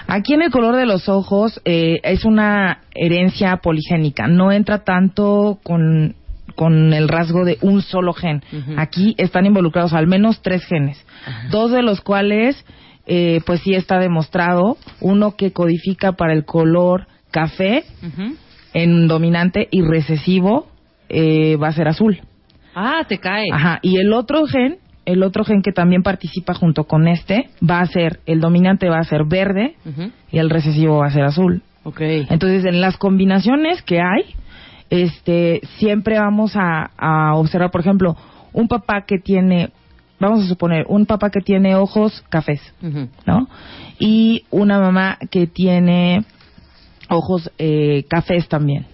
Aquí 0.07 0.33
en 0.33 0.41
el 0.41 0.49
color 0.49 0.75
de 0.75 0.85
los 0.85 1.07
ojos 1.07 1.61
eh, 1.65 1.99
es 2.03 2.25
una 2.25 2.79
herencia 2.95 3.57
poligénica, 3.57 4.27
no 4.27 4.51
entra 4.51 4.83
tanto 4.83 5.59
con, 5.63 6.15
con 6.55 6.93
el 6.93 7.07
rasgo 7.07 7.45
de 7.45 7.59
un 7.61 7.81
solo 7.81 8.13
gen. 8.13 8.41
Aquí 8.75 9.13
están 9.17 9.45
involucrados 9.45 9.93
al 9.93 10.07
menos 10.07 10.41
tres 10.41 10.65
genes, 10.65 11.05
dos 11.51 11.71
de 11.71 11.83
los 11.83 12.01
cuales 12.01 12.65
eh, 13.11 13.41
pues 13.45 13.61
sí 13.61 13.73
está 13.73 13.97
demostrado, 13.97 14.77
uno 15.01 15.35
que 15.35 15.51
codifica 15.51 16.11
para 16.13 16.31
el 16.33 16.45
color 16.45 17.07
café 17.31 17.83
Ujú. 18.05 18.35
en 18.73 19.07
dominante 19.07 19.67
y 19.71 19.81
recesivo 19.81 20.67
eh, 21.09 21.55
va 21.57 21.69
a 21.69 21.73
ser 21.73 21.87
azul. 21.87 22.21
Ah, 22.75 23.03
te 23.07 23.17
cae. 23.17 23.45
Ajá, 23.51 23.79
y 23.81 23.97
el 23.97 24.13
otro 24.13 24.45
gen, 24.45 24.77
el 25.05 25.23
otro 25.23 25.43
gen 25.43 25.63
que 25.63 25.71
también 25.71 26.03
participa 26.03 26.53
junto 26.53 26.83
con 26.83 27.07
este, 27.07 27.49
va 27.67 27.79
a 27.79 27.85
ser, 27.87 28.19
el 28.27 28.39
dominante 28.39 28.87
va 28.89 28.99
a 28.99 29.03
ser 29.03 29.25
verde 29.25 29.75
Ujú. 29.85 30.11
y 30.31 30.37
el 30.37 30.51
recesivo 30.51 30.99
va 30.99 31.07
a 31.07 31.11
ser 31.11 31.23
azul. 31.23 31.63
Ok. 31.83 32.01
Entonces, 32.01 32.63
en 32.65 32.79
las 32.79 32.97
combinaciones 32.97 33.81
que 33.81 33.99
hay, 34.01 34.35
este, 34.91 35.61
siempre 35.79 36.19
vamos 36.19 36.55
a, 36.55 36.91
a 36.95 37.33
observar, 37.35 37.71
por 37.71 37.81
ejemplo, 37.81 38.15
un 38.53 38.67
papá 38.67 39.05
que 39.07 39.17
tiene, 39.17 39.69
vamos 40.19 40.43
a 40.43 40.47
suponer, 40.47 40.85
un 40.87 41.05
papá 41.05 41.29
que 41.29 41.41
tiene 41.41 41.75
ojos 41.75 42.23
cafés. 42.29 42.61
¿no? 43.25 43.47
Y 43.99 44.43
una 44.51 44.79
mamá 44.79 45.17
que 45.31 45.47
tiene 45.47 46.23
ojos 47.09 47.51
eh, 47.57 48.05
cafés 48.09 48.47
también. 48.47 48.85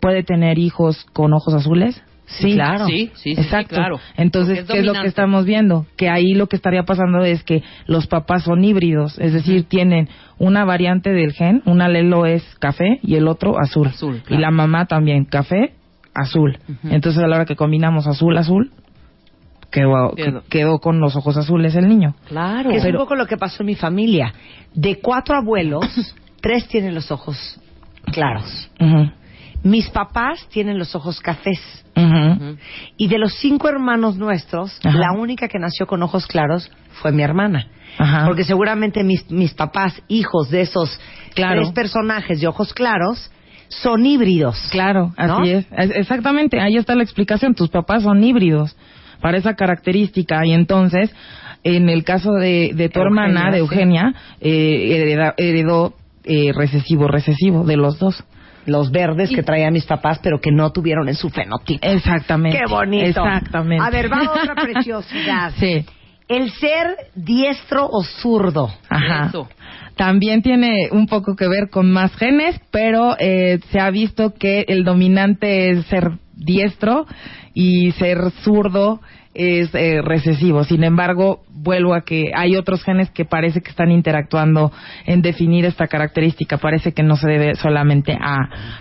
¿Puede 0.00 0.22
tener 0.22 0.58
hijos 0.58 1.06
con 1.12 1.32
ojos 1.34 1.54
azules? 1.54 2.02
Sí, 2.26 2.54
claro. 2.54 2.86
Sí, 2.86 3.10
sí, 3.14 3.34
sí, 3.34 3.40
Exacto. 3.40 3.74
claro. 3.74 3.98
Entonces, 4.16 4.64
¿qué 4.64 4.78
es 4.78 4.84
lo 4.84 4.92
que 4.92 5.08
estamos 5.08 5.44
viendo? 5.44 5.86
Que 5.96 6.08
ahí 6.08 6.32
lo 6.34 6.46
que 6.46 6.56
estaría 6.56 6.84
pasando 6.84 7.24
es 7.24 7.42
que 7.42 7.62
los 7.86 8.06
papás 8.06 8.44
son 8.44 8.62
híbridos, 8.62 9.18
es 9.18 9.32
decir, 9.32 9.64
tienen 9.64 10.08
una 10.38 10.64
variante 10.64 11.10
del 11.10 11.32
gen, 11.32 11.60
un 11.66 11.82
alelo 11.82 12.26
es 12.26 12.44
café 12.60 13.00
y 13.02 13.16
el 13.16 13.26
otro 13.26 13.58
azul. 13.58 13.88
Azul, 13.88 14.22
Y 14.28 14.36
la 14.36 14.52
mamá 14.52 14.86
también, 14.86 15.24
café, 15.24 15.74
azul. 16.14 16.58
Entonces, 16.84 17.22
a 17.22 17.26
la 17.26 17.36
hora 17.36 17.46
que 17.46 17.56
combinamos 17.56 18.06
azul, 18.06 18.38
azul, 18.38 18.70
quedó, 19.70 20.14
Quedó. 20.48 20.78
con 20.78 21.00
los 21.00 21.16
ojos 21.16 21.36
azules 21.36 21.74
el 21.76 21.88
niño. 21.88 22.14
Claro. 22.28 22.70
Que 22.70 22.76
es 22.76 22.82
Pero- 22.84 22.98
un 22.98 23.04
poco 23.04 23.14
lo 23.14 23.26
que 23.26 23.36
pasó 23.36 23.62
en 23.62 23.68
mi 23.68 23.74
familia. 23.74 24.32
De 24.74 25.00
cuatro 25.00 25.36
abuelos, 25.36 25.84
tres 26.40 26.66
tienen 26.68 26.94
los 26.94 27.10
ojos 27.10 27.60
claros. 28.12 28.70
Mis 29.62 29.90
papás 29.90 30.46
tienen 30.48 30.78
los 30.78 30.94
ojos 30.94 31.20
cafés. 31.20 31.60
Y 32.96 33.08
de 33.08 33.18
los 33.18 33.34
cinco 33.34 33.68
hermanos 33.68 34.16
nuestros, 34.16 34.78
Ajá. 34.82 34.96
la 34.96 35.12
única 35.12 35.48
que 35.48 35.58
nació 35.58 35.86
con 35.86 36.02
ojos 36.02 36.26
claros 36.26 36.70
fue 37.02 37.12
mi 37.12 37.22
hermana. 37.22 37.66
Ajá. 37.98 38.24
Porque 38.26 38.44
seguramente 38.44 39.04
mis, 39.04 39.30
mis 39.30 39.52
papás, 39.52 40.00
hijos 40.08 40.48
de 40.50 40.62
esos 40.62 40.98
Claro. 41.34 41.60
tres 41.60 41.72
personajes 41.72 42.40
de 42.40 42.46
ojos 42.46 42.72
claros, 42.72 43.30
son 43.68 44.06
híbridos. 44.06 44.58
Claro, 44.70 45.12
así. 45.16 45.50
Es- 45.52 45.66
Exactamente, 45.94 46.58
ahí 46.60 46.76
está 46.76 46.94
la 46.94 47.02
explicación. 47.02 47.54
Tus 47.54 47.68
papás 47.68 48.02
son 48.04 48.22
híbridos 48.24 48.74
para 49.20 49.38
esa 49.38 49.54
característica 49.54 50.44
y 50.46 50.52
entonces, 50.52 51.10
en 51.64 51.88
el 51.88 52.04
caso 52.04 52.32
de, 52.32 52.72
de 52.74 52.88
tu 52.88 53.00
Eugenia, 53.00 53.24
hermana, 53.26 53.46
de 53.50 53.56
sí. 53.56 53.58
Eugenia, 53.60 54.14
eh, 54.40 54.96
hereda- 54.96 55.34
heredó 55.36 55.94
eh, 56.24 56.52
recesivo, 56.54 57.08
recesivo 57.08 57.64
de 57.64 57.76
los 57.76 57.98
dos. 57.98 58.22
Los 58.66 58.90
verdes 58.90 59.30
que 59.30 59.42
traían 59.42 59.72
mis 59.72 59.86
papás, 59.86 60.20
pero 60.22 60.38
que 60.38 60.52
no 60.52 60.70
tuvieron 60.70 61.08
en 61.08 61.14
su 61.14 61.30
fenotipo. 61.30 61.80
Exactamente. 61.86 62.58
¡Qué 62.58 62.70
bonito! 62.70 63.06
Exactamente. 63.24 63.82
A 63.84 63.90
ver, 63.90 64.12
va 64.12 64.30
otra 64.32 64.54
preciosidad. 64.62 65.52
Sí. 65.58 65.84
El 66.28 66.50
ser 66.52 66.94
diestro 67.14 67.88
o 67.90 68.04
zurdo. 68.04 68.70
Ajá. 68.88 69.26
Eso. 69.28 69.48
También 69.96 70.42
tiene 70.42 70.88
un 70.92 71.06
poco 71.06 71.34
que 71.36 71.48
ver 71.48 71.70
con 71.70 71.90
más 71.90 72.14
genes, 72.16 72.60
pero 72.70 73.16
eh, 73.18 73.58
se 73.72 73.80
ha 73.80 73.90
visto 73.90 74.34
que 74.34 74.66
el 74.68 74.84
dominante 74.84 75.70
es 75.70 75.86
ser 75.86 76.12
diestro 76.36 77.06
y 77.54 77.92
ser 77.92 78.30
zurdo 78.42 79.00
es 79.32 79.72
eh, 79.74 80.00
recesivo. 80.02 80.64
Sin 80.64 80.82
embargo, 80.82 81.42
vuelvo 81.50 81.94
a 81.94 82.00
que 82.02 82.32
hay 82.34 82.56
otros 82.56 82.82
genes 82.82 83.10
que 83.10 83.24
parece 83.24 83.60
que 83.60 83.70
están 83.70 83.90
interactuando 83.92 84.72
en 85.06 85.22
definir 85.22 85.64
esta 85.64 85.86
característica. 85.86 86.58
Parece 86.58 86.92
que 86.92 87.02
no 87.04 87.14
se 87.16 87.28
debe 87.28 87.54
solamente 87.54 88.12
a, 88.20 88.36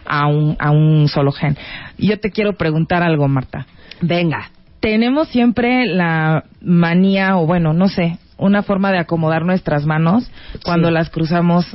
a, 0.05 0.27
un, 0.27 0.55
a 0.60 0.71
un 0.71 1.08
solo 1.08 1.32
gen. 1.32 1.55
Yo 1.97 2.19
te 2.19 2.32
quiero 2.32 2.53
preguntar 2.53 3.03
algo, 3.03 3.27
Marta 3.27 3.67
Venga. 4.01 4.49
tenemos 4.79 5.27
siempre 5.27 5.86
la 5.86 6.45
manía, 6.62 7.38
o 7.38 7.45
bueno, 7.45 7.73
no 7.73 7.88
sé, 7.88 8.17
una 8.38 8.63
forma 8.63 8.91
de 8.91 8.97
acomodar 8.99 9.45
nuestras 9.45 9.86
manos 9.86 10.32
cuando 10.63 10.88
Sí. 10.88 10.93
las 10.95 11.10
cruzamos 11.10 11.65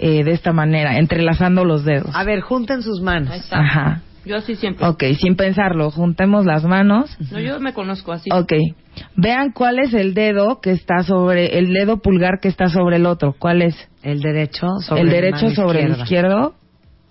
eh, 0.00 0.22
de 0.22 0.32
esta 0.32 0.52
manera, 0.52 0.98
entrelazando 0.98 1.64
los 1.64 1.84
dedos. 1.84 2.14
A 2.14 2.24
ver, 2.24 2.40
junten 2.40 2.82
sus 2.82 2.98
Ahí 2.98 3.04
manos. 3.04 3.34
está. 3.34 3.58
Ajá. 3.60 4.02
Yo 4.28 4.36
así 4.36 4.56
siempre. 4.56 4.86
Ok, 4.86 5.02
sin 5.18 5.36
pensarlo, 5.36 5.90
juntemos 5.90 6.44
las 6.44 6.62
manos. 6.64 7.16
No, 7.32 7.40
yo 7.40 7.58
me 7.60 7.72
conozco 7.72 8.12
así. 8.12 8.28
Ok. 8.30 8.52
Vean 9.16 9.52
cuál 9.52 9.78
es 9.78 9.94
el 9.94 10.12
dedo 10.12 10.60
que 10.60 10.70
está 10.72 11.02
sobre, 11.02 11.58
el 11.58 11.72
dedo 11.72 12.02
pulgar 12.02 12.38
que 12.40 12.48
está 12.48 12.68
sobre 12.68 12.96
el 12.96 13.06
otro. 13.06 13.34
¿Cuál 13.38 13.62
es? 13.62 13.74
El 14.02 14.20
derecho 14.20 14.66
sobre 14.80 15.00
el 15.00 15.08
derecho 15.08 15.46
mano 15.46 15.54
sobre 15.54 15.82
el 15.82 15.92
izquierdo. 15.92 16.54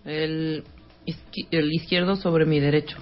El, 0.05 0.63
izqui- 1.07 1.47
el 1.49 1.73
izquierdo 1.73 2.15
sobre 2.17 2.45
mi 2.45 2.59
derecho. 2.59 2.97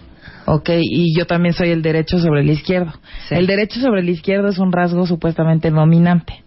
Ok, 0.46 0.70
y 0.80 1.18
yo 1.18 1.26
también 1.26 1.54
soy 1.54 1.72
el 1.72 1.82
derecho 1.82 2.18
sobre 2.20 2.40
el 2.42 2.50
izquierdo. 2.50 2.94
Sí. 3.28 3.36
El 3.36 3.48
derecho 3.48 3.82
sobre 3.82 4.00
el 4.00 4.10
izquierdo 4.10 4.48
es 4.48 4.60
un 4.60 4.72
rasgo 4.72 5.06
supuestamente 5.06 5.72
dominante. 5.72 6.42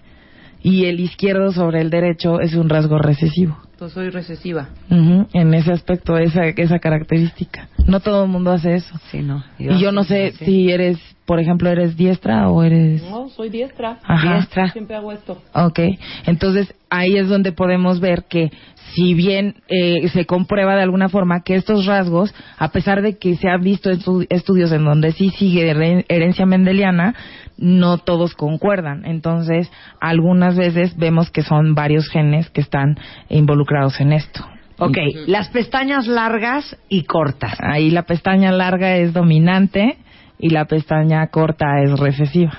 Y 0.63 0.87
el 0.87 1.01
izquierdo 1.01 1.53
sobre 1.53 1.83
el 1.83 1.91
derecho 1.91 2.41
es 2.41 2.55
un 2.55 2.69
rasgo 2.71 2.99
recesivo. 2.99 3.59
Entonces 3.79 3.95
soy 3.95 4.11
recesiva. 4.11 4.71
Ujú, 4.91 5.29
En 5.35 5.55
ese 5.55 5.71
aspecto, 5.71 6.19
esa, 6.19 6.47
esa 6.47 6.81
característica. 6.81 7.69
No 7.89 8.01
todo 8.01 8.25
el 8.25 8.31
mundo 8.31 8.53
hace 8.53 8.75
eso. 8.75 8.95
Sí, 9.11 9.23
no. 9.23 9.43
y 9.59 9.79
yo 9.79 9.91
no 9.93 10.05
sé 10.05 10.33
sí. 10.39 10.45
si 10.45 10.71
eres, 10.71 10.99
por 11.25 11.41
ejemplo, 11.41 11.69
eres 11.71 11.97
diestra 11.97 12.49
o 12.51 12.63
eres... 12.63 13.03
No, 13.11 13.29
soy 13.31 13.49
diestra. 13.49 13.99
Ajá. 14.05 14.35
Diestra. 14.35 14.71
Siempre 14.73 14.95
hago 14.95 15.11
esto. 15.11 15.41
Ok, 15.55 15.81
entonces 16.27 16.75
ahí 16.91 17.17
es 17.17 17.29
donde 17.29 17.53
podemos 17.53 17.99
ver 18.01 18.25
que 18.29 18.51
si 18.95 19.15
bien 19.15 19.57
eh, 19.69 20.09
se 20.09 20.25
comprueba 20.27 20.77
de 20.77 20.83
alguna 20.83 21.09
forma 21.09 21.43
que 21.43 21.55
estos 21.55 21.87
rasgos, 21.87 22.35
a 22.59 22.69
pesar 22.69 23.03
de 23.03 23.19
que 23.19 23.37
se 23.37 23.49
han 23.49 23.63
visto 23.63 23.91
estu- 23.91 24.27
estudios 24.31 24.71
en 24.73 24.85
donde 24.85 25.13
sí 25.13 25.31
sigue 25.31 25.71
her- 25.71 26.05
herencia 26.09 26.47
mendeliana, 26.47 27.15
no 27.57 27.99
todos 27.99 28.35
concuerdan. 28.35 29.05
Entonces, 29.07 29.71
algunas 30.01 30.57
veces 30.57 30.97
vemos 30.97 31.31
que 31.31 31.43
son 31.43 31.75
varios 31.75 32.09
genes 32.09 32.51
que 32.51 32.61
están 32.61 32.99
involucrados 33.29 34.01
en 34.01 34.13
esto. 34.13 34.47
Ok, 34.79 34.97
las 35.27 35.49
pestañas 35.49 36.07
largas 36.07 36.77
y 36.89 37.05
cortas. 37.05 37.59
Ahí 37.61 37.91
la 37.91 38.03
pestaña 38.05 38.53
larga 38.53 38.97
es 38.97 39.13
dominante 39.13 39.99
y 40.39 40.51
la 40.51 40.67
pestaña 40.67 41.27
corta 41.29 41.67
es 41.83 41.99
recesiva. 41.99 42.53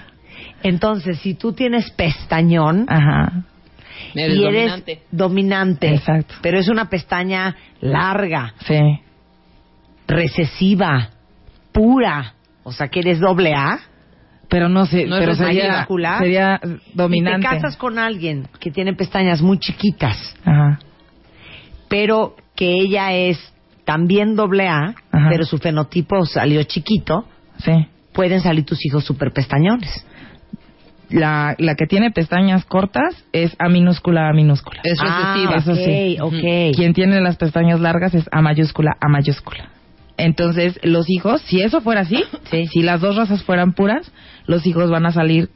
Entonces, 0.64 1.20
si 1.20 1.34
tú 1.36 1.54
tienes 1.54 1.90
pestañón 1.92 2.86
Ajá. 2.90 3.44
Eres 4.16 4.38
y 4.38 4.44
eres 4.46 4.64
dominante. 4.72 5.02
dominante, 5.12 5.94
Exacto. 5.96 6.36
pero 6.42 6.58
es 6.60 6.68
una 6.70 6.90
pestaña 6.90 7.56
larga, 7.82 8.54
Sí. 8.66 8.80
recesiva, 10.08 11.10
pura, 11.72 12.34
o 12.64 12.72
sea 12.72 12.88
que 12.88 13.00
eres 13.00 13.20
doble 13.20 13.54
A, 13.54 13.80
Pero 14.50 14.68
no 14.68 14.88
sé, 14.88 15.06
No 15.06 15.18
es 15.18 15.20
pero 15.22 15.36
sería, 15.36 15.86
sería 16.18 16.60
dominante. 16.96 17.40
y 17.46 17.50
te 17.50 17.56
casas 17.56 17.78
con 17.78 18.00
alguien 18.00 18.48
que 18.60 18.72
tiene 18.72 18.94
pestañas 18.94 19.42
muy 19.44 19.60
chiquitas, 19.60 20.18
Ajá. 20.44 20.80
Pero 21.90 22.36
que 22.56 22.72
ella 22.72 23.14
es 23.14 23.38
también 23.86 24.36
doble 24.36 24.68
A, 24.68 24.94
Ajá. 25.12 25.28
pero 25.30 25.44
su 25.46 25.58
fenotipo 25.58 26.26
salió 26.26 26.64
chiquito, 26.64 27.26
Sí. 27.58 27.72
pueden 28.14 28.40
salir 28.42 28.66
tus 28.66 28.86
hijos 28.86 29.04
super 29.04 29.32
pestañones. 29.34 30.06
La, 31.10 31.56
la 31.58 31.74
que 31.74 31.88
tiene 31.88 32.12
pestañas 32.12 32.66
cortas 32.66 33.16
es 33.34 33.56
A 33.58 33.68
minúscula 33.68 34.30
A 34.30 34.34
minúscula. 34.34 34.80
Es 34.84 35.00
recesiva. 35.00 35.54
Ah, 35.56 35.58
Eso 35.58 35.76
sí. 35.76 36.18
ok, 36.22 36.34
ok. 36.34 36.76
Quien 36.76 36.94
tiene 36.94 37.20
las 37.20 37.36
pestañas 37.38 37.80
largas 37.80 38.14
es 38.14 38.30
A 38.32 38.42
mayúscula 38.42 38.92
A 39.02 39.08
mayúscula. 39.10 39.70
Entonces, 40.18 40.80
los 40.84 41.10
hijos, 41.10 41.42
si 41.42 41.62
eso 41.62 41.82
fuera 41.82 42.02
así, 42.02 42.24
Sí. 42.52 42.68
si 42.68 42.84
las 42.84 43.02
dos 43.02 43.16
razas 43.16 43.42
fueran 43.44 43.74
puras, 43.74 44.12
los 44.46 44.68
hijos 44.68 44.92
van 44.92 45.08
a 45.08 45.12
salir 45.12 45.50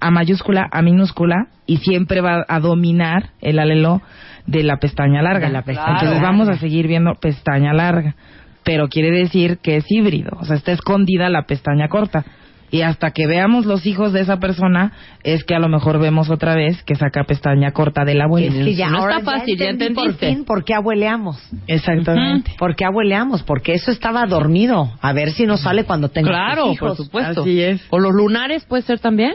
A 0.00 0.10
mayúscula 0.10 0.66
A 0.72 0.82
minúscula 0.82 1.46
y 1.66 1.76
siempre 1.78 2.20
va 2.20 2.44
a 2.48 2.60
dominar 2.60 3.30
el 3.40 3.58
alelo 3.58 4.00
de 4.46 4.62
la 4.62 4.78
pestaña 4.78 5.22
larga. 5.22 5.46
De 5.48 5.52
la 5.52 5.62
pestaña 5.62 5.88
Entonces, 5.94 6.10
larga. 6.20 6.26
vamos 6.30 6.48
a 6.48 6.56
seguir 6.56 6.86
viendo 6.88 7.14
pestaña 7.20 7.72
larga. 7.72 8.14
pero 8.62 8.88
quiere 8.88 9.10
decir 9.10 9.58
que 9.62 9.76
es 9.76 9.84
híbrido, 9.90 10.36
o 10.38 10.44
sea, 10.44 10.54
está 10.56 10.72
escondida 10.72 11.28
la 11.30 11.42
pestaña 11.46 11.88
corta. 11.88 12.24
Y 12.72 12.82
hasta 12.82 13.10
que 13.10 13.26
veamos 13.26 13.66
los 13.66 13.84
hijos 13.84 14.12
de 14.12 14.20
esa 14.20 14.36
persona, 14.36 14.92
es 15.24 15.42
que 15.42 15.56
a 15.56 15.58
lo 15.58 15.68
mejor 15.68 15.98
vemos 15.98 16.30
otra 16.30 16.54
vez 16.54 16.80
que 16.84 16.94
saca 16.94 17.24
pestaña 17.24 17.72
corta 17.72 18.04
del 18.04 18.20
abuelo. 18.20 18.46
Es 18.60 18.64
que 18.64 18.74
ya, 18.76 18.90
No 18.90 18.98
ahora 18.98 19.18
está 19.18 19.32
fácil, 19.38 19.56
ya 19.58 19.70
entendí 19.70 19.94
por 19.94 20.04
entendiste. 20.04 20.34
fin 20.36 20.44
por 20.44 20.62
qué 20.64 20.74
abueleamos. 20.74 21.42
Exactamente. 21.66 22.52
¿Por 22.58 22.76
qué 22.76 22.84
abueleamos? 22.84 23.42
Porque 23.42 23.72
eso 23.74 23.90
estaba 23.90 24.24
dormido. 24.26 24.92
A 25.00 25.12
ver 25.12 25.32
si 25.32 25.46
nos 25.46 25.62
sale 25.62 25.82
cuando 25.84 26.10
tenga 26.10 26.28
Claro, 26.28 26.72
hijos. 26.72 26.96
por 26.96 27.06
supuesto. 27.06 27.40
Así 27.40 27.60
es. 27.60 27.82
O 27.90 27.98
los 27.98 28.12
lunares 28.12 28.64
puede 28.66 28.82
ser 28.82 29.00
también. 29.00 29.34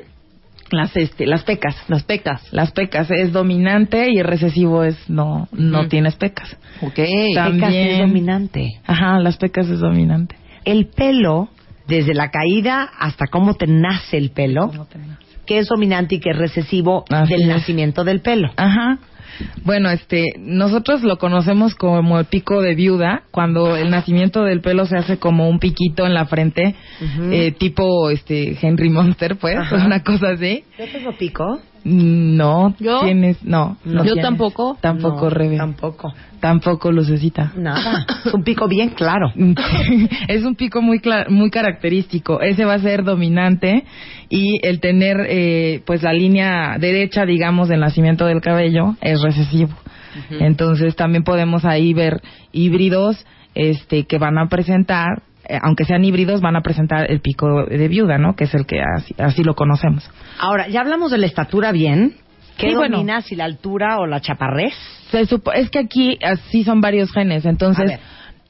Las, 0.72 0.96
este, 0.98 1.28
las 1.28 1.44
pecas. 1.44 1.76
Las 1.88 2.04
pecas. 2.04 2.52
Las 2.52 2.72
pecas 2.72 3.10
es 3.12 3.32
dominante 3.32 4.10
y 4.12 4.18
el 4.18 4.26
recesivo 4.26 4.84
es 4.84 4.98
no, 5.10 5.48
no 5.52 5.88
tienes 5.88 6.16
pecas. 6.16 6.58
Ok. 6.82 6.96
Pecas 6.96 7.10
es 7.30 7.36
También- 7.36 8.00
dominante. 8.08 8.70
Ajá, 8.86 9.20
las 9.20 9.38
pecas 9.38 9.68
es 9.68 9.80
dominante. 9.80 10.36
El 10.66 10.88
pelo, 10.88 11.50
desde 11.88 12.16
la 12.16 12.32
caída 12.32 12.90
hasta 13.00 13.28
cómo 13.28 13.54
te 13.54 13.68
nace 13.68 14.18
el 14.18 14.32
pelo, 14.32 14.72
que 15.46 15.60
es 15.60 15.68
dominante 15.68 16.16
y 16.16 16.20
que 16.20 16.32
es 16.32 16.38
recesivo 16.38 17.06
Así 17.12 17.32
del 17.34 17.44
es. 17.44 17.48
nacimiento 17.48 18.04
del 18.04 18.22
pelo. 18.22 18.50
Ajá. 18.58 18.98
Bueno, 19.64 19.90
este, 19.90 20.26
nosotros 20.38 21.04
lo 21.04 21.18
conocemos 21.18 21.76
como 21.76 22.20
el 22.20 22.26
pico 22.26 22.62
de 22.62 22.76
viuda, 22.76 23.24
cuando 23.32 23.76
el 23.76 23.90
nacimiento 23.90 24.44
del 24.44 24.62
pelo 24.62 24.86
se 24.86 24.98
hace 24.98 25.18
como 25.18 25.50
un 25.50 25.60
piquito 25.60 26.06
en 26.06 26.14
la 26.14 26.26
frente, 26.26 26.76
eh, 27.32 27.52
tipo, 27.52 28.10
este, 28.10 28.58
Henry 28.62 28.90
Monster, 28.90 29.36
pues, 29.38 29.58
Ajá. 29.58 29.86
una 29.86 30.04
cosa 30.04 30.30
así. 30.30 30.64
¿Yo 30.78 30.86
tengo 30.92 31.12
pico? 31.14 31.62
No, 31.86 32.74
¿Yo? 32.80 33.02
tienes, 33.02 33.44
no, 33.44 33.78
no 33.86 34.04
¿Yo 34.04 34.14
tienes. 34.14 34.24
tampoco? 34.24 34.76
Tampoco, 34.82 35.26
No, 35.26 35.30
Rebe. 35.30 35.58
Tampoco. 35.58 36.12
Tampoco, 36.40 36.92
Lucecita. 36.92 37.54
Nada. 37.56 38.08
Es 38.26 38.34
un 38.34 38.44
pico 38.44 38.68
bien 38.68 38.90
claro. 38.90 39.32
es 40.28 40.44
un 40.44 40.56
pico 40.56 40.82
muy 40.82 41.00
muy 41.30 41.52
característico. 41.52 42.42
Ese 42.42 42.66
va 42.66 42.74
a 42.74 42.80
ser 42.80 43.04
dominante 43.04 43.86
y 44.30 44.60
el 44.66 44.80
tener 44.80 45.28
eh, 45.30 45.84
pues 45.86 46.02
la 46.02 46.12
línea 46.12 46.78
derecha, 46.80 47.24
digamos, 47.24 47.70
del 47.70 47.82
nacimiento 47.82 48.26
del 48.26 48.42
cabello 48.42 48.96
es 49.02 49.22
recesivo. 49.22 49.76
Entonces 50.40 50.96
también 50.96 51.24
podemos 51.24 51.66
ahí 51.66 51.94
ver 51.94 52.22
híbridos 52.52 53.26
este 53.54 54.06
que 54.06 54.18
van 54.18 54.40
a 54.40 54.48
presentar 54.48 55.22
aunque 55.62 55.86
sean 55.86 56.04
híbridos, 56.04 56.42
van 56.42 56.56
a 56.56 56.62
presentar 56.62 57.10
el 57.10 57.20
pico 57.22 57.66
de 57.66 57.88
viuda, 57.88 58.18
¿no? 58.18 58.36
Que 58.36 58.46
es 58.46 58.54
el 58.54 58.66
que 58.66 58.82
así, 58.82 59.14
así 59.18 59.44
lo 59.44 59.56
conocemos. 59.56 60.10
Ahora, 60.40 60.68
ya 60.68 60.82
hablamos 60.82 61.12
de 61.12 61.18
la 61.18 61.26
estatura 61.26 61.72
bien. 61.72 62.16
¿Qué 62.58 62.70
Sí, 62.70 62.76
bueno. 62.76 62.98
domina, 62.98 63.22
si 63.22 63.36
la 63.36 63.44
altura 63.46 64.00
o 64.00 64.06
la 64.08 64.22
chaparrez? 64.22 64.74
Se 65.12 65.26
supo- 65.28 65.52
es 65.54 65.70
que 65.70 65.80
aquí 65.80 66.18
así 66.24 66.64
son 66.64 66.80
varios 66.82 67.12
genes, 67.12 67.46
entonces 67.46 68.00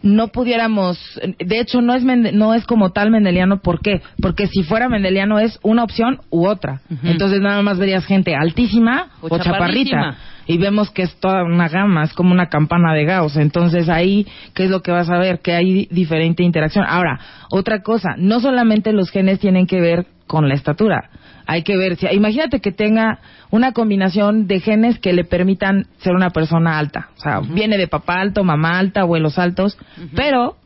no 0.03 0.27
pudiéramos, 0.27 0.99
de 1.39 1.59
hecho 1.59 1.81
no 1.81 1.95
es 1.95 2.03
no 2.03 2.53
es 2.53 2.65
como 2.67 2.91
tal 2.91 3.09
mendeliano, 3.09 3.57
¿por 3.61 3.81
qué? 3.81 4.01
Porque 4.21 4.45
si 4.45 4.61
fuera 4.61 4.87
mendeliano 4.89 5.39
es 5.39 5.57
una 5.63 5.83
opción 5.83 6.19
u 6.29 6.45
otra. 6.45 6.81
Entonces 7.03 7.41
nada 7.41 7.63
más 7.63 7.79
verías 7.79 8.05
gente 8.05 8.35
altísima 8.35 9.07
o, 9.21 9.27
O 9.33 9.39
chaparrita. 9.39 10.17
Y 10.47 10.57
vemos 10.57 10.91
que 10.91 11.03
es 11.03 11.15
toda 11.19 11.43
una 11.43 11.69
gama, 11.69 12.03
es 12.03 12.13
como 12.13 12.31
una 12.31 12.49
campana 12.49 12.93
de 12.93 13.05
Gauss. 13.05 13.37
Entonces 13.37 13.89
ahí, 13.89 14.27
¿qué 14.53 14.65
es 14.65 14.69
lo 14.69 14.81
que 14.81 14.91
vas 14.91 15.09
a 15.09 15.17
ver? 15.17 15.39
Que 15.39 15.53
hay 15.53 15.87
diferente 15.89 16.43
interacción. 16.43 16.85
Ahora, 16.87 17.19
otra 17.49 17.81
cosa, 17.81 18.15
no 18.17 18.39
solamente 18.39 18.93
los 18.93 19.09
genes 19.09 19.39
tienen 19.39 19.65
que 19.67 19.81
ver 19.81 20.05
con 20.27 20.47
la 20.47 20.55
estatura. 20.55 21.09
Hay 21.47 21.61
que 21.61 21.77
ver, 21.77 21.95
si, 21.95 22.07
imagínate 22.07 22.59
que 22.59 22.71
tenga 22.71 23.19
una 23.51 23.71
combinación 23.71 24.47
de 24.47 24.59
genes 24.59 24.99
que 24.99 25.13
le 25.13 25.23
permitan 25.23 25.85
ser 25.97 26.13
una 26.13 26.31
persona 26.31 26.79
alta. 26.79 27.09
O 27.17 27.19
sea, 27.19 27.39
viene 27.41 27.77
de 27.77 27.87
papá 27.87 28.15
alto, 28.19 28.43
mamá 28.43 28.79
alta, 28.79 29.01
abuelos 29.01 29.37
altos, 29.37 29.77
pero 30.15 30.57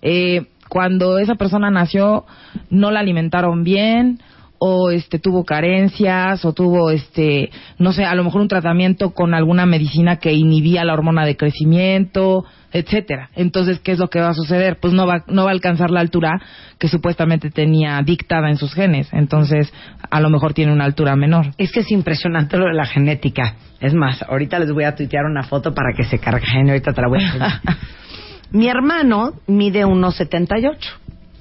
eh, 0.00 0.46
cuando 0.68 1.18
esa 1.18 1.34
persona 1.34 1.70
nació 1.70 2.24
no 2.70 2.90
la 2.90 3.00
alimentaron 3.00 3.64
bien 3.64 4.20
o 4.66 4.90
este 4.90 5.18
tuvo 5.18 5.44
carencias 5.44 6.44
o 6.44 6.52
tuvo 6.52 6.90
este 6.90 7.50
no 7.78 7.92
sé 7.92 8.04
a 8.04 8.14
lo 8.14 8.24
mejor 8.24 8.40
un 8.40 8.48
tratamiento 8.48 9.10
con 9.10 9.34
alguna 9.34 9.66
medicina 9.66 10.16
que 10.16 10.32
inhibía 10.32 10.84
la 10.84 10.94
hormona 10.94 11.26
de 11.26 11.36
crecimiento 11.36 12.44
etcétera 12.72 13.30
entonces 13.34 13.80
qué 13.80 13.92
es 13.92 13.98
lo 13.98 14.08
que 14.08 14.20
va 14.20 14.30
a 14.30 14.34
suceder 14.34 14.78
pues 14.80 14.92
no 14.94 15.06
va 15.06 15.24
no 15.28 15.44
va 15.44 15.50
a 15.50 15.52
alcanzar 15.52 15.90
la 15.90 16.00
altura 16.00 16.40
que 16.78 16.88
supuestamente 16.88 17.50
tenía 17.50 18.00
dictada 18.02 18.48
en 18.48 18.56
sus 18.56 18.74
genes 18.74 19.08
entonces 19.12 19.72
a 20.10 20.20
lo 20.20 20.30
mejor 20.30 20.54
tiene 20.54 20.72
una 20.72 20.84
altura 20.84 21.14
menor 21.16 21.54
Es 21.58 21.72
que 21.72 21.80
es 21.80 21.90
impresionante 21.90 22.56
lo 22.56 22.66
de 22.66 22.74
la 22.74 22.86
genética. 22.86 23.54
Es 23.80 23.94
más, 23.94 24.22
ahorita 24.22 24.58
les 24.58 24.72
voy 24.72 24.84
a 24.84 24.94
tuitear 24.94 25.24
una 25.24 25.42
foto 25.42 25.74
para 25.74 25.92
que 25.96 26.04
se 26.04 26.18
carguen. 26.18 26.68
Ahorita 26.68 26.92
te 26.92 27.00
la 27.00 27.08
voy 27.08 27.22
a. 27.22 27.60
Mi 28.50 28.68
hermano 28.68 29.32
mide 29.46 29.84
1,78. 29.84 30.76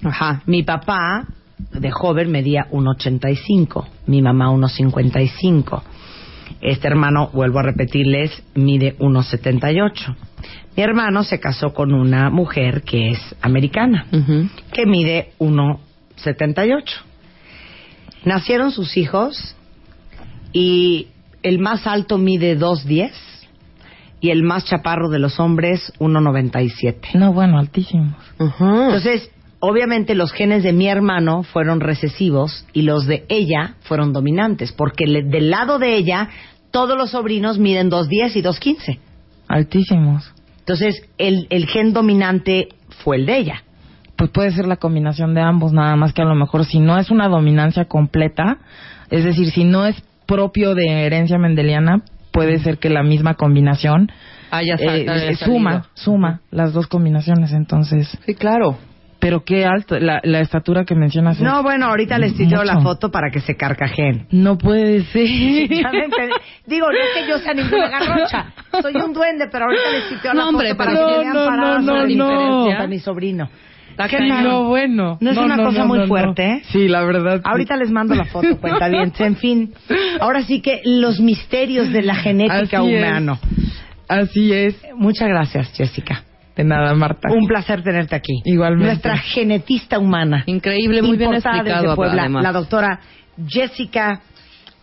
Ajá. 0.06 0.42
Mi 0.46 0.64
papá, 0.64 1.28
de 1.72 1.92
joven, 1.92 2.32
medía 2.32 2.68
1,85. 2.72 3.86
Mi 4.08 4.22
mamá, 4.22 4.50
1,55. 4.52 5.82
Este 6.62 6.88
hermano, 6.88 7.30
vuelvo 7.34 7.60
a 7.60 7.64
repetirles, 7.64 8.44
mide 8.56 8.98
1,78. 9.00 10.16
Mi 10.76 10.84
hermano 10.84 11.24
se 11.24 11.40
casó 11.40 11.74
con 11.74 11.94
una 11.94 12.30
mujer 12.30 12.82
que 12.84 13.10
es 13.12 13.36
americana, 13.42 14.08
Ujú. 14.12 14.48
que 14.72 14.86
mide 14.86 15.34
1,78. 15.40 16.84
Nacieron 18.26 18.72
sus 18.72 18.96
hijos 18.98 19.56
y 20.54 21.08
el 21.44 21.60
más 21.60 21.86
alto 21.88 22.18
mide 22.18 22.58
2,10 22.58 23.12
y 24.22 24.30
el 24.30 24.44
más 24.44 24.64
chaparro 24.66 25.10
de 25.10 25.20
los 25.20 25.40
hombres 25.40 25.92
1,97. 26.00 27.16
no 27.16 27.34
bueno 27.34 27.60
altísimos 27.60 28.16
Entonces, 28.40 29.30
obviamente 29.66 30.14
los 30.14 30.34
genes 30.34 30.62
de 30.64 30.74
mi 30.74 30.88
hermano 30.90 31.44
fueron 31.44 31.80
recesivos 31.80 32.66
y 32.74 32.82
los 32.82 33.06
de 33.08 33.24
ella 33.30 33.76
fueron 33.82 34.12
dominantes, 34.12 34.74
porque 34.74 35.06
le- 35.08 35.24
del 35.24 35.50
lado 35.50 35.80
de 35.80 35.96
ella 35.96 36.28
todos 36.72 36.98
los 36.98 37.12
sobrinos 37.12 37.60
miden 37.60 37.90
2,10 37.90 38.36
y 38.36 38.42
2,15. 38.42 39.00
altísimos 39.48 40.34
Entonces, 40.60 41.02
el, 41.18 41.48
el 41.50 41.66
gen 41.68 41.94
dominante 41.94 42.70
fue 43.04 43.18
el 43.18 43.26
de 43.26 43.38
ella. 43.38 43.64
pues 44.18 44.30
puede 44.32 44.52
ser 44.52 44.68
la 44.68 44.76
combinación 44.78 45.34
de 45.34 45.42
ambos, 45.42 45.72
nada 45.74 45.96
más 45.96 46.14
que 46.14 46.22
a 46.22 46.26
lo 46.26 46.36
mejor 46.36 46.66
si 46.66 46.80
no 46.80 46.98
es 46.98 47.10
una 47.10 47.28
dominancia 47.28 47.86
completa, 47.86 48.58
es 49.10 49.24
decir, 49.24 49.50
si 49.52 49.64
no 49.64 49.86
es 49.86 49.96
propio 50.26 50.76
de 50.76 50.88
herencia 51.06 51.38
mendeliana, 51.38 52.02
puede 52.32 52.60
ser 52.60 52.78
que 52.80 52.90
la 52.90 53.04
misma 53.04 53.34
combinación 53.36 54.10
eh, 54.82 55.06
eh, 55.30 55.36
suma, 55.36 55.86
suma 55.94 56.42
las 56.52 56.74
dos 56.74 56.88
combinaciones, 56.88 57.52
entonces. 57.54 58.18
Sí, 58.26 58.36
claro. 58.36 58.78
Pero 59.24 59.44
qué 59.46 59.64
alto, 59.66 59.98
la, 60.00 60.20
la 60.24 60.42
estatura 60.42 60.84
que 60.84 60.96
mencionas. 60.96 61.38
es- 61.38 61.44
No, 61.44 61.64
bueno, 61.64 61.86
ahorita 61.88 62.18
les 62.18 62.36
tiro 62.36 62.62
la 62.66 62.82
foto 62.82 63.10
para 63.10 63.30
que 63.32 63.40
se 63.40 63.56
carcajeen. 63.56 64.28
No 64.32 64.58
puede 64.58 65.04
ser. 65.06 65.26
Digo, 66.68 66.88
no 66.92 66.98
es 66.98 67.10
que 67.24 67.30
yo 67.30 67.38
sea 67.40 67.54
ninguna 67.54 67.88
garrocha. 67.88 68.54
Soy 68.82 68.94
un 68.96 69.14
duende, 69.14 69.48
pero 69.50 69.66
ahorita 69.66 69.90
les 69.92 70.10
tiro 70.10 70.34
la 70.34 70.42
No, 70.44 70.50
hombre, 70.50 70.68
foto 70.70 70.78
para 70.78 70.92
pero 70.92 71.06
que 71.08 71.12
no, 71.14 71.20
vean 71.20 71.34
no, 71.34 71.46
paradas 71.46 71.84
no, 71.84 71.94
la 71.96 72.02
no, 72.02 72.06
diferencia 72.08 72.78
no. 72.78 72.84
a 72.84 72.88
mi 72.88 73.00
sobrino. 73.00 73.50
¿Qué? 74.10 74.20
No, 74.28 74.64
bueno. 74.68 75.18
¿No 75.22 75.32
es 75.32 75.38
una 75.38 75.56
cosa 75.56 75.86
muy 75.86 76.06
fuerte, 76.08 76.44
eh? 76.46 76.62
Sí, 76.66 76.88
la 76.90 77.04
verdad. 77.06 77.38
sí. 77.38 77.44
Ahorita 77.46 77.78
les 77.78 77.92
mando 77.92 78.16
la 78.16 78.26
foto, 78.26 78.58
cuenta 78.60 78.90
bien. 78.90 79.14
En 79.20 79.38
fin, 79.38 79.74
ahora 80.20 80.42
sí 80.44 80.62
que 80.62 80.82
los 80.84 81.20
misterios 81.22 81.92
de 81.94 82.02
la 82.02 82.16
genética 82.16 82.80
Así 82.80 82.94
es. 82.94 83.00
humana. 83.04 83.40
Así 84.10 84.52
es. 84.52 84.76
Muchas 84.98 85.30
gracias, 85.30 85.72
Jessica. 85.78 86.24
De 86.56 86.64
nada, 86.64 86.94
Marta. 86.94 87.32
Un 87.32 87.48
placer 87.48 87.82
tenerte 87.84 88.16
aquí. 88.16 88.42
Igualmente. 88.46 88.86
Nuestra 88.86 89.18
genetista 89.18 89.98
humana. 90.00 90.44
Increíble, 90.46 91.02
muy 91.02 91.18
bien 91.18 91.34
explicado. 91.34 91.82
desde 91.82 91.96
Puebla, 91.96 92.22
además. 92.24 92.44
la 92.44 92.52
doctora 92.52 93.00
Jessica 93.48 94.22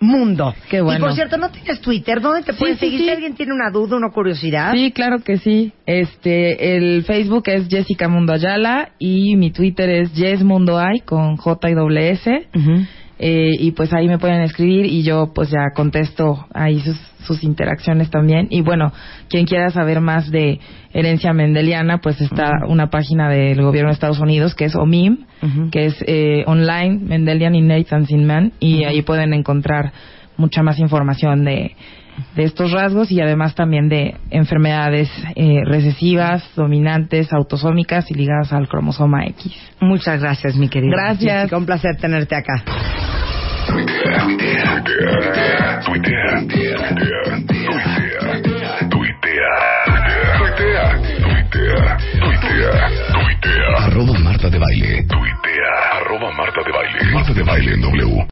Mundo. 0.03 0.55
Qué 0.71 0.81
bueno. 0.81 0.99
Y 0.99 1.01
por 1.03 1.13
cierto, 1.13 1.37
¿no 1.37 1.51
tienes 1.51 1.81
Twitter? 1.83 2.21
¿Dónde 2.23 2.43
te 2.43 2.53
Sí, 2.55 2.59
pueden 2.59 2.75
sí, 2.77 2.81
seguir? 2.87 2.99
sí. 3.01 3.05
Si 3.05 3.11
alguien 3.11 3.35
tiene 3.35 3.53
una 3.53 3.71
duda, 3.71 3.97
una 3.97 4.09
curiosidad. 4.11 4.73
Sí, 4.73 4.93
claro 4.93 5.19
que 5.23 5.37
sí. 5.37 5.73
Este, 5.87 6.75
el 6.77 7.05
Facebook 7.05 7.43
es 7.49 7.69
Jessica 7.69 8.09
Mundo 8.09 8.33
Ayala 8.33 8.93
y 8.99 9.37
mi 9.37 9.51
Twitter 9.51 9.91
es 9.91 10.13
Jess 10.15 10.43
Mundo 10.43 10.79
Ay 10.79 11.01
con 11.05 11.37
J 11.37 11.71
y 11.71 11.75
doble 11.75 12.11
S. 12.13 12.49
Ujú. 12.55 12.87
Eh, 13.23 13.51
y 13.59 13.73
pues 13.73 13.93
ahí 13.93 14.09
me 14.09 14.19
pueden 14.19 14.41
escribir 14.41 14.87
y 14.87 15.03
yo 15.03 15.33
pues 15.35 15.51
ya 15.51 15.75
contesto 15.75 16.47
ahí 16.55 16.81
sus, 16.81 16.97
sus 17.27 17.45
interacciones 17.45 18.09
también. 18.09 18.47
Y 18.49 18.63
bueno, 18.63 18.95
quien 19.29 19.45
quiera 19.45 19.69
saber 19.69 20.01
más 20.01 20.31
de 20.31 20.59
herencia 20.95 21.35
mendeliana, 21.35 21.99
pues 21.99 22.19
está 22.23 22.51
una 22.67 22.89
página 22.89 23.29
del 23.29 23.61
gobierno 23.61 23.91
de 23.91 23.95
Estados 23.95 24.21
Unidos 24.21 24.55
que 24.55 24.65
es 24.65 24.75
OMIM, 24.75 25.27
que 25.71 25.87
es 25.87 25.97
eh, 26.07 26.45
online, 26.47 26.99
Mendelian 27.03 27.55
Inheritance 27.55 28.11
in 28.15 28.27
Man, 28.27 28.53
y 28.59 28.85
ahí 28.85 29.03
pueden 29.03 29.35
encontrar 29.35 29.93
mucha 30.39 30.63
más 30.63 30.79
información 30.79 31.45
de, 31.45 31.77
de 32.35 32.45
estos 32.45 32.73
rasgos 32.73 33.11
y 33.11 33.21
además 33.21 33.55
también 33.55 33.89
de 33.89 34.17
enfermedades 34.31 35.11
eh, 35.37 35.63
recesivas, 35.65 36.45
dominantes, 36.57 37.33
autosómicas 37.33 38.11
y 38.11 38.15
ligadas 38.15 38.53
al 38.53 38.69
cromosoma 38.69 39.27
X. 39.27 39.53
Muchas 39.81 40.21
gracias, 40.21 40.57
mi 40.57 40.69
querida. 40.69 40.93
Gracias. 40.93 41.35
Jessica, 41.43 41.57
un 41.57 41.67
placer 41.67 41.97
tenerte 41.97 42.37
acá. 42.37 42.63
Arroba 53.83 54.19
Marta 54.19 54.51
Marta 57.13 57.33
de 57.35 57.43
Baile. 57.43 57.73
En 57.75 57.81